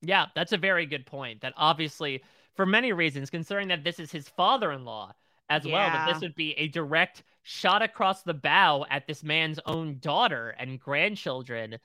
[0.01, 1.43] Yeah, that's a very good point.
[1.43, 2.23] That obviously,
[2.55, 5.13] for many reasons, considering that this is his father in law
[5.51, 5.75] as yeah.
[5.75, 9.99] well, that this would be a direct shot across the bow at this man's own
[9.99, 11.79] daughter and grandchildren.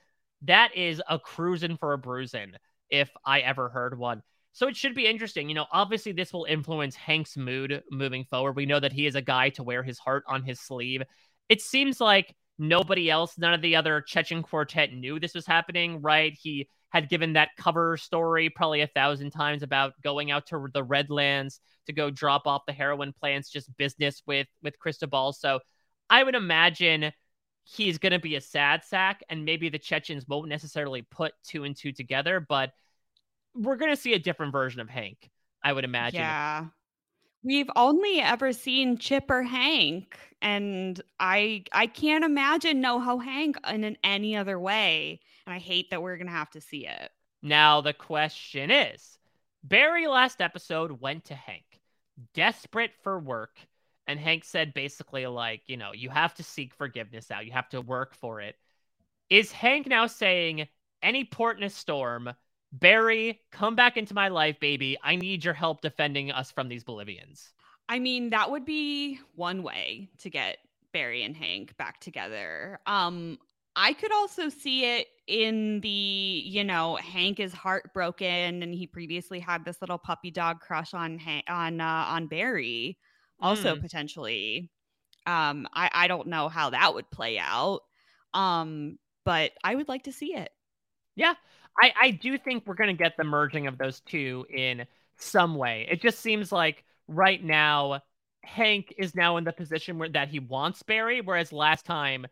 [0.43, 2.53] That is a cruising for a bruising,
[2.89, 4.21] if I ever heard one.
[4.53, 5.49] So it should be interesting.
[5.49, 8.55] You know, obviously, this will influence Hank's mood moving forward.
[8.55, 11.01] We know that he is a guy to wear his heart on his sleeve
[11.49, 16.01] it seems like nobody else, none of the other Chechen quartet knew this was happening,
[16.01, 16.33] right?
[16.39, 20.83] He had given that cover story probably a thousand times about going out to the
[20.83, 25.33] Redlands to go drop off the heroin plants, just business with with Cristobal.
[25.33, 25.59] So
[26.09, 27.11] I would imagine
[27.65, 31.63] he's going to be a sad sack, and maybe the Chechens won't necessarily put two
[31.63, 32.71] and two together, but
[33.53, 35.29] we're going to see a different version of Hank.
[35.63, 36.19] I would imagine.
[36.19, 36.65] Yeah.
[37.43, 43.83] We've only ever seen Chip or Hank, and I I can't imagine NoHo Hank in,
[43.83, 45.19] in any other way.
[45.45, 47.11] And I hate that we're gonna have to see it.
[47.43, 49.19] Now the question is,
[49.63, 51.81] Barry last episode went to Hank,
[52.33, 53.59] desperate for work,
[54.07, 57.69] and Hank said basically like, you know, you have to seek forgiveness out, you have
[57.69, 58.55] to work for it.
[59.29, 60.67] Is Hank now saying
[61.01, 62.33] any port in a storm?
[62.71, 64.97] Barry, come back into my life, baby.
[65.03, 67.53] I need your help defending us from these Bolivians.
[67.87, 70.57] I mean, that would be one way to get
[70.91, 72.79] Barry and Hank back together.
[72.85, 73.37] Um,
[73.75, 75.89] I could also see it in the,
[76.45, 81.19] you know, Hank is heartbroken and he previously had this little puppy dog crush on
[81.49, 82.97] on uh, on Barry,
[83.39, 83.81] also mm.
[83.81, 84.69] potentially.
[85.25, 87.81] Um, I I don't know how that would play out.
[88.33, 90.49] Um, but I would like to see it.
[91.15, 91.33] Yeah,
[91.81, 94.85] I, I do think we're going to get the merging of those two in
[95.17, 95.87] some way.
[95.89, 98.01] It just seems like right now,
[98.43, 102.27] Hank is now in the position where that he wants Barry, whereas last time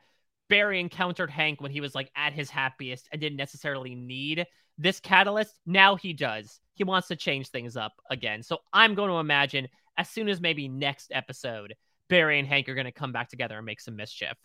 [0.50, 4.46] Barry encountered Hank when he was like at his happiest and didn't necessarily need
[4.78, 5.56] this catalyst.
[5.66, 6.60] Now he does.
[6.76, 8.44] He wants to change things up again.
[8.44, 11.76] So I'm going to imagine as soon as maybe next episode,
[12.10, 14.38] Barry and Hank are going to come back together and make some mischief.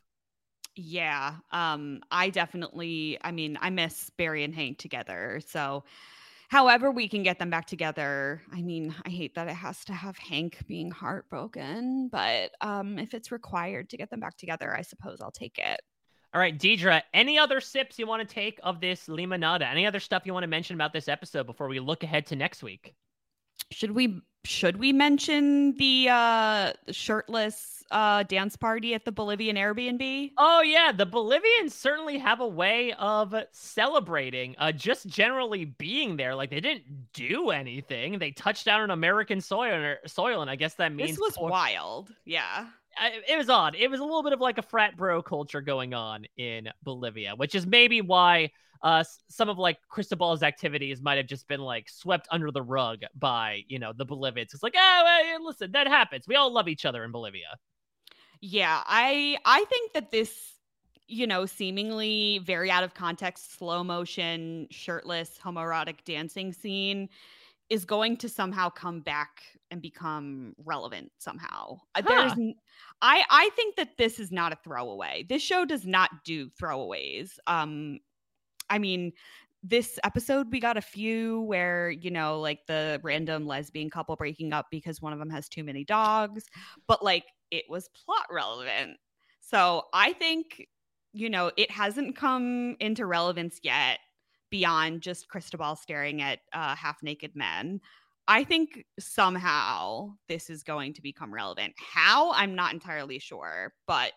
[0.75, 1.35] Yeah.
[1.51, 5.41] Um, I definitely, I mean, I miss Barry and Hank together.
[5.47, 5.85] So,
[6.49, 8.43] however, we can get them back together.
[8.53, 13.13] I mean, I hate that it has to have Hank being heartbroken, but um, if
[13.13, 15.81] it's required to get them back together, I suppose I'll take it.
[16.33, 19.69] All right, Deidre, any other sips you want to take of this limonada?
[19.69, 22.37] Any other stuff you want to mention about this episode before we look ahead to
[22.37, 22.95] next week?
[23.71, 30.33] Should we should we mention the uh shirtless uh dance party at the Bolivian Airbnb?
[30.39, 36.35] Oh yeah, the Bolivians certainly have a way of celebrating uh just generally being there.
[36.35, 38.19] Like they didn't do anything.
[38.19, 42.11] They touched down on American soil soil and I guess that means This was wild.
[42.25, 42.67] Yeah.
[43.29, 43.75] It was odd.
[43.75, 47.35] It was a little bit of like a frat bro culture going on in Bolivia,
[47.37, 48.51] which is maybe why
[48.83, 53.01] uh, some of like Cristobal's activities might have just been like swept under the rug
[53.17, 54.55] by you know the Bolivians.
[54.55, 56.27] It's like, oh, hey, listen, that happens.
[56.29, 57.57] We all love each other in Bolivia.
[58.41, 60.55] Yeah, I I think that this
[61.07, 67.09] you know seemingly very out of context slow motion shirtless homoerotic dancing scene
[67.71, 71.79] is going to somehow come back and become relevant somehow.
[71.95, 72.33] Uh, huh.
[72.35, 72.55] There's
[73.03, 75.27] I I think that this is not a throwaway.
[75.29, 77.31] This show does not do throwaways.
[77.47, 77.99] Um
[78.71, 79.13] I mean,
[79.63, 84.53] this episode we got a few where you know like the random lesbian couple breaking
[84.53, 86.45] up because one of them has too many dogs
[86.87, 88.97] but like it was plot relevant
[89.41, 90.69] so i think
[91.13, 93.99] you know it hasn't come into relevance yet
[94.51, 97.81] beyond just Cristobal staring at uh, half naked men.
[98.29, 101.75] I think somehow this is going to become relevant.
[101.79, 102.31] How?
[102.33, 104.13] I'm not entirely sure, but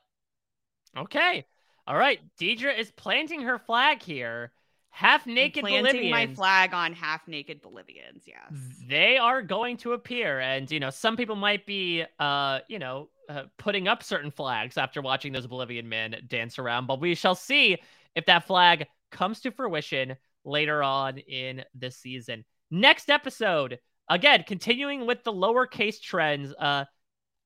[0.97, 1.45] okay.
[1.88, 2.20] All right.
[2.39, 4.51] Deidre is planting her flag here.
[4.89, 6.12] Half naked planting Bolivians.
[6.12, 8.24] my flag on half naked Bolivians.
[8.28, 8.59] Yes,
[8.89, 13.07] They are going to appear, and you know, some people might be, uh, you know,
[13.30, 16.88] uh, putting up certain flags after watching those Bolivian men dance around.
[16.88, 17.78] But we shall see
[18.16, 22.43] if that flag comes to fruition later on in the season.
[22.70, 23.80] Next episode,
[24.12, 26.53] again, continuing with the lowercase trends.
[26.59, 26.86] Uh,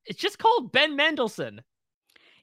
[0.04, 1.62] it's just called Ben Mendelsohn.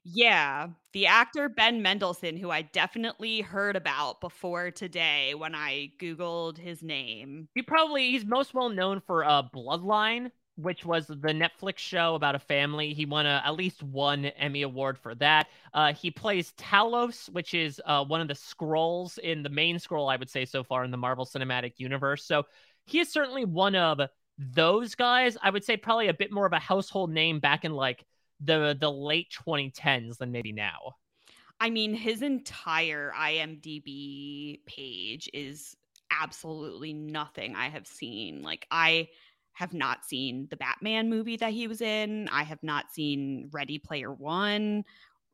[0.06, 6.58] Yeah, the actor Ben Mendelsohn, who I definitely heard about before today when I Googled
[6.58, 7.48] his name.
[7.56, 12.36] He probably he's most well known for uh Bloodline, which was the Netflix show about
[12.36, 12.94] a family.
[12.94, 15.48] He won a, at least one Emmy award for that.
[15.74, 20.12] Uh, he plays Talos, which is uh, one of the Skrulls in the main Skrull,
[20.12, 22.26] I would say so far in the Marvel Cinematic Universe.
[22.26, 22.44] So
[22.86, 24.02] he is certainly one of
[24.38, 25.38] those guys.
[25.42, 28.06] I would say probably a bit more of a household name back in like
[28.40, 30.96] the the late 2010s than maybe now.
[31.60, 35.78] I mean, his entire IMDb page is
[36.12, 38.42] absolutely nothing I have seen.
[38.42, 39.08] Like, I
[39.54, 42.28] have not seen the Batman movie that he was in.
[42.30, 44.84] I have not seen Ready Player One,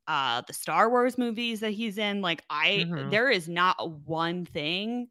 [0.08, 2.22] uh, the Star Wars movies that he's in.
[2.22, 3.10] Like, I Mhm.
[3.10, 5.10] there is not one thing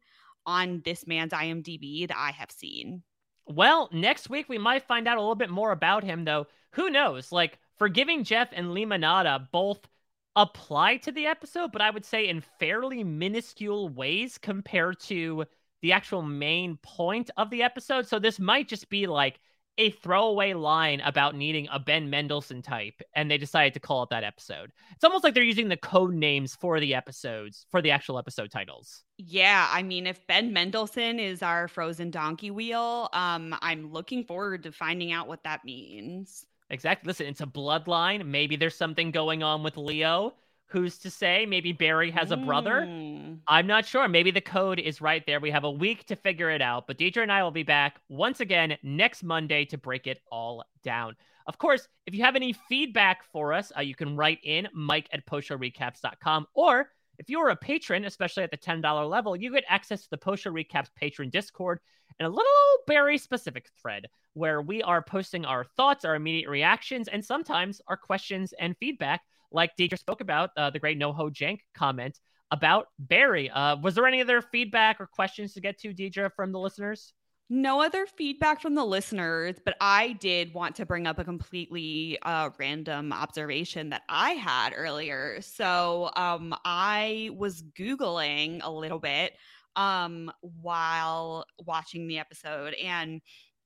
[0.49, 3.03] on this man's IMDb that I have seen.
[3.45, 6.47] Well, next week we might find out a little bit more about him, though.
[6.71, 7.31] Who knows?
[7.31, 9.87] Like, Forgiving Jeff and Limonada both
[10.35, 15.45] apply to the episode, but I would say in fairly minuscule ways compared to
[15.81, 18.05] the actual main point of the episode.
[18.05, 19.39] So this might just be like
[19.79, 24.09] a throwaway line about needing a Ben Mendelsohn type, and they decided to call it
[24.09, 24.71] that episode.
[24.91, 28.51] It's almost like they're using the code names for the episodes, for the actual episode
[28.51, 29.03] titles.
[29.17, 34.63] Yeah, I mean, if Ben Mendelsohn is our frozen donkey wheel, um, I'm looking forward
[34.63, 36.45] to finding out what that means.
[36.69, 37.07] Exactly.
[37.07, 38.25] Listen, it's a bloodline.
[38.25, 40.35] Maybe there's something going on with Leo.
[40.69, 41.45] Who's to say?
[41.47, 42.85] Maybe Barry has a brother.
[42.87, 43.39] Mm.
[43.47, 44.07] I'm not sure.
[44.07, 45.39] Maybe the code is right there.
[45.39, 46.85] We have a week to figure it out.
[46.85, 50.63] But Deidre and I will be back once again next Monday to break it all
[50.83, 51.15] down.
[51.47, 55.09] Of course, if you have any feedback for us, uh, you can write in mike
[55.11, 56.45] at postshowrecaps.com.
[56.53, 60.17] Or if you're a patron, especially at the $10 level, you get access to the
[60.17, 61.79] Post Show Recaps patron Discord
[62.19, 62.51] and a little
[62.85, 67.97] Barry specific thread where we are posting our thoughts, our immediate reactions, and sometimes our
[67.97, 69.21] questions and feedback,
[69.51, 72.19] like Deidre spoke about uh, the great NoHo Jank comment
[72.51, 73.49] about Barry.
[73.49, 77.13] Uh, was there any other feedback or questions to get to, Deidre, from the listeners?
[77.51, 82.19] No other feedback from the listeners, but I did want to bring up a completely
[82.21, 85.39] uh, random observation that I had earlier.
[85.41, 89.33] So um, I was Googling a little bit
[89.75, 92.75] um, while watching the episode.
[92.75, 93.19] And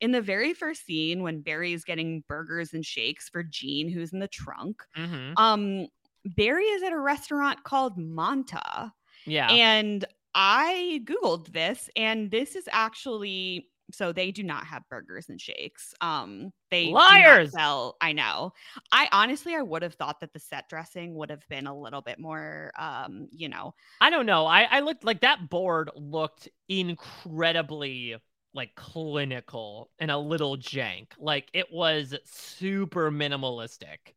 [0.04, 4.12] in the very first scene, when Barry is getting burgers and shakes for Gene, who's
[4.14, 5.34] in the trunk, Mm-hmm.
[5.38, 5.88] um,
[6.36, 8.92] Barry is at a restaurant called Monta.
[9.26, 9.50] Yeah.
[9.50, 15.40] And I Googled this, and this is actually so they do not have burgers and
[15.40, 15.94] shakes.
[16.02, 17.52] Um, they Liars!
[17.52, 17.96] sell.
[18.02, 18.54] I know.
[18.92, 22.02] I honestly, I would have thought that the set dressing would have been a little
[22.02, 24.46] bit more, um, you know, I don't know.
[24.46, 28.16] I, I looked like that board looked incredibly
[28.54, 31.08] like clinical and a little jank.
[31.18, 34.14] Like it was super minimalistic.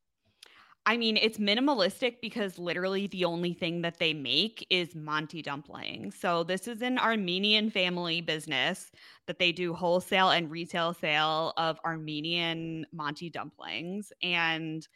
[0.89, 6.15] I mean, it's minimalistic because literally the only thing that they make is manti dumplings.
[6.15, 8.93] So this is an Armenian family business
[9.27, 14.13] that they do wholesale and retail sale of Armenian manti dumplings.
[14.23, 14.87] And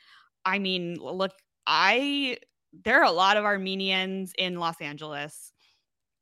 [0.44, 1.32] I mean, look,
[1.66, 2.38] I
[2.84, 5.52] there are a lot of Armenians in Los Angeles.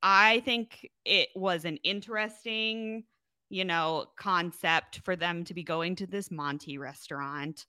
[0.03, 3.05] I think it was an interesting,
[3.51, 7.67] you know, concept for them to be going to this manti restaurant.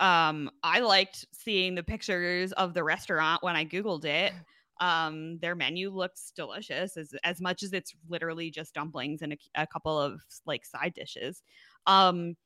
[0.00, 4.32] Um i liked seeing the pictures of the restaurant when i googled it.
[4.80, 9.38] Um their menu looks delicious as as much as it's literally just dumplings and a,
[9.54, 11.42] a couple of like side dishes.
[11.86, 12.36] Um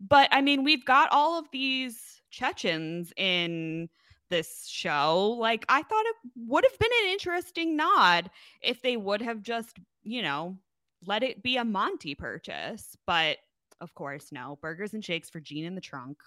[0.00, 3.88] but i mean we've got all of these chechens in
[4.30, 9.22] this show like i thought it would have been an interesting nod if they would
[9.22, 10.56] have just you know
[11.06, 13.38] let it be a manti purchase but
[13.80, 16.18] of course no burgers and shakes for Gene in the trunk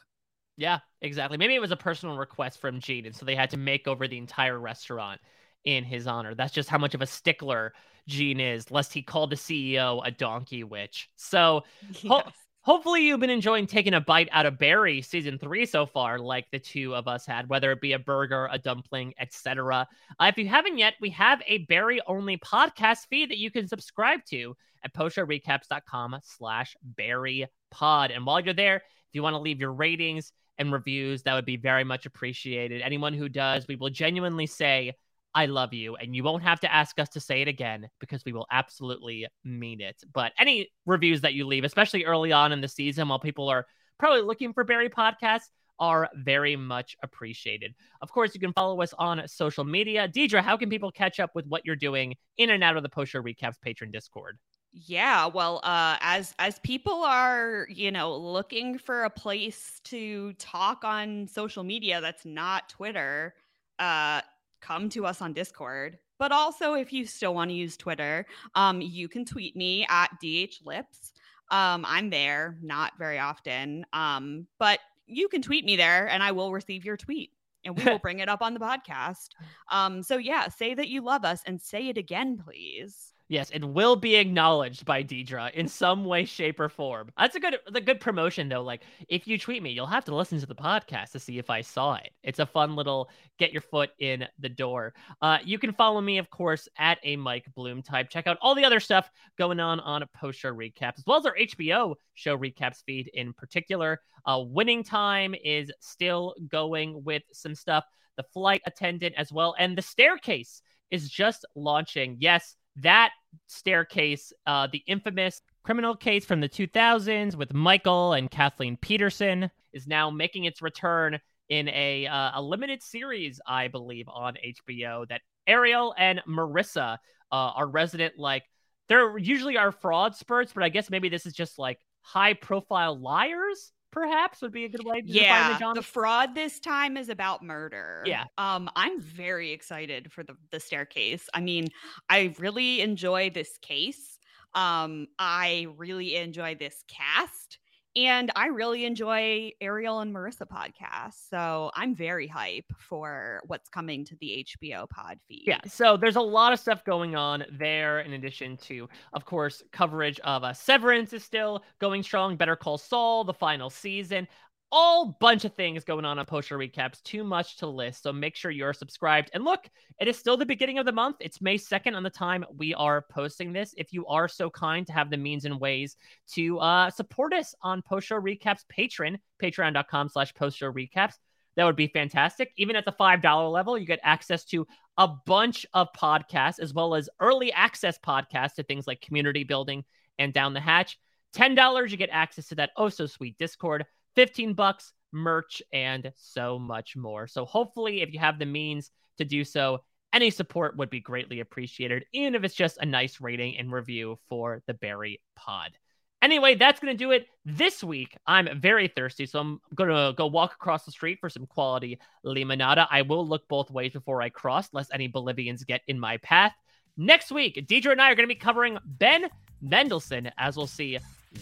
[0.58, 1.38] Yeah, exactly.
[1.38, 4.08] Maybe it was a personal request from Gene, and so they had to make over
[4.08, 5.22] the entire restaurant
[5.66, 6.34] in his honor.
[6.34, 7.74] That's just how much of a stickler
[8.08, 11.10] Gene is, lest he called the CEO a donkey witch.
[11.16, 11.64] So
[12.08, 12.47] ho- Yes.
[12.68, 16.51] Hopefully, you've been enjoying taking a bite out of Barry season three so far, like
[16.51, 19.88] the two of us had, whether it be a burger, a dumpling, etc.
[20.20, 23.70] Uh, if you haven't yet, we have a Barry only podcast feed that you can
[23.70, 24.53] subscribe to
[24.84, 28.11] at postshowrecaps.com slash Barry pod.
[28.11, 31.45] And while you're there, if you want to leave your ratings and reviews, that would
[31.45, 32.82] be very much appreciated.
[32.82, 34.91] Anyone who does, we will genuinely say
[35.38, 35.95] I love you.
[35.95, 39.27] And you won't have to ask us to say it again because we will absolutely
[39.43, 39.95] mean it.
[40.11, 43.67] But any reviews that you leave, especially early on in the season while people are
[43.99, 47.75] probably looking for Barry podcasts, are very much appreciated.
[48.01, 50.07] Of course, you can follow us on social media.
[50.07, 52.89] Deidre, how can people catch up with what you're doing in and out of the
[52.89, 54.39] post show recaps patron Discord?
[54.71, 60.83] Yeah, well, uh, as as people are, you know, looking for a place to talk
[60.83, 63.35] on social media that's not Twitter,
[63.77, 64.21] uh,
[64.62, 65.97] come to us on Discord.
[66.20, 70.10] But also, if you still want to use Twitter, um, you can tweet me at
[70.22, 71.12] dhlips.
[71.49, 76.32] Um, I'm there, not very often, um, but you can tweet me there, and I
[76.32, 77.32] will receive your tweet,
[77.64, 79.30] and we will bring it up on the podcast.
[79.72, 83.14] Um, so yeah, say that you love us, and say it again, please.
[83.30, 87.11] Yes, it will be acknowledged by Deidre in some way, shape, or form.
[87.17, 88.61] That's a good the good promotion though.
[88.61, 91.49] Like if you tweet me, you'll have to listen to the podcast to see if
[91.49, 92.11] I saw it.
[92.23, 94.93] It's a fun little get your foot in the door.
[95.21, 98.09] Uh, you can follow me, of course, at a Mike Bloom type.
[98.09, 101.25] Check out all the other stuff going on on post show recaps, as well as
[101.25, 103.99] our HBO show recaps feed in particular.
[104.25, 107.84] Uh, winning time is still going with some stuff.
[108.15, 112.15] The flight attendant as well, and the staircase is just launching.
[112.19, 113.11] Yes that
[113.47, 119.88] staircase, uh, the infamous criminal case from the 2000s with Michael and Kathleen Peterson, is
[119.88, 121.19] now making its return
[121.49, 125.07] in a uh, a limited series, I believe, on HBO.
[125.07, 126.97] That Ariel and Marissa
[127.32, 128.43] uh, are resident like
[128.89, 132.97] they're usually are fraud spurts, but I guess maybe this is just like high profile
[132.99, 136.98] liars perhaps would be a good way to yeah, define the, the fraud this time
[136.98, 138.04] is about murder.
[138.06, 138.26] Yeah.
[138.38, 141.28] Um, I'm very excited for the the staircase.
[141.34, 141.70] I mean,
[142.10, 144.20] I really enjoy this case.
[144.54, 147.58] Um, I really enjoy this cast.
[147.98, 151.16] And I really enjoy Ariel and Marissa podcast.
[151.32, 155.45] So I'm very hype for what's coming to the HBO pod feed.
[155.48, 155.62] Yeah.
[155.66, 160.20] So there's a lot of stuff going on there, in addition to, of course, coverage
[160.20, 164.28] of uh, Severance is still going strong, Better Call Saul, the final season
[164.72, 168.11] all bunch of things going on on post show recaps too much to list so
[168.11, 169.30] make sure you're subscribed.
[169.34, 171.18] And look it is still the beginning of the month.
[171.20, 173.74] It's may 2nd on the time we are posting this.
[173.78, 175.95] If you are so kind to have the means and ways
[176.34, 181.13] to uh, support us on post recaps patron patreon.com slash post recaps
[181.55, 182.51] that would be fantastic.
[182.57, 186.74] Even at the five dollar level you get access to a bunch of podcasts as
[186.74, 189.84] well as early access podcasts to things like community building
[190.20, 190.99] and down the hatch.
[191.36, 193.86] $10 you get access to that oh so sweet discord
[194.18, 197.28] 15 bucks, merch, and so much more.
[197.28, 198.89] So hopefully, if you have the means
[199.20, 203.22] to do so, any support would be greatly appreciated, even if it's just a nice
[203.22, 205.78] rating and review for the Barry Pod.
[206.24, 208.18] Anyway, that's going to do it this week.
[208.26, 211.99] I'm very thirsty, so I'm going to go walk across the street for some quality
[212.26, 212.88] limonada.
[212.89, 216.53] I will look both ways before I cross, lest any Bolivians get in my path.
[216.97, 219.30] Next week, Deidre and I are going to be covering Ben
[219.61, 220.97] Mendelsohn as we'll see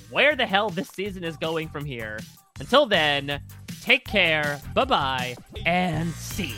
[0.09, 2.19] where the hell this season is going from here.
[2.60, 3.41] Until then,
[3.82, 5.36] take care, bye bye,
[5.66, 6.56] and see.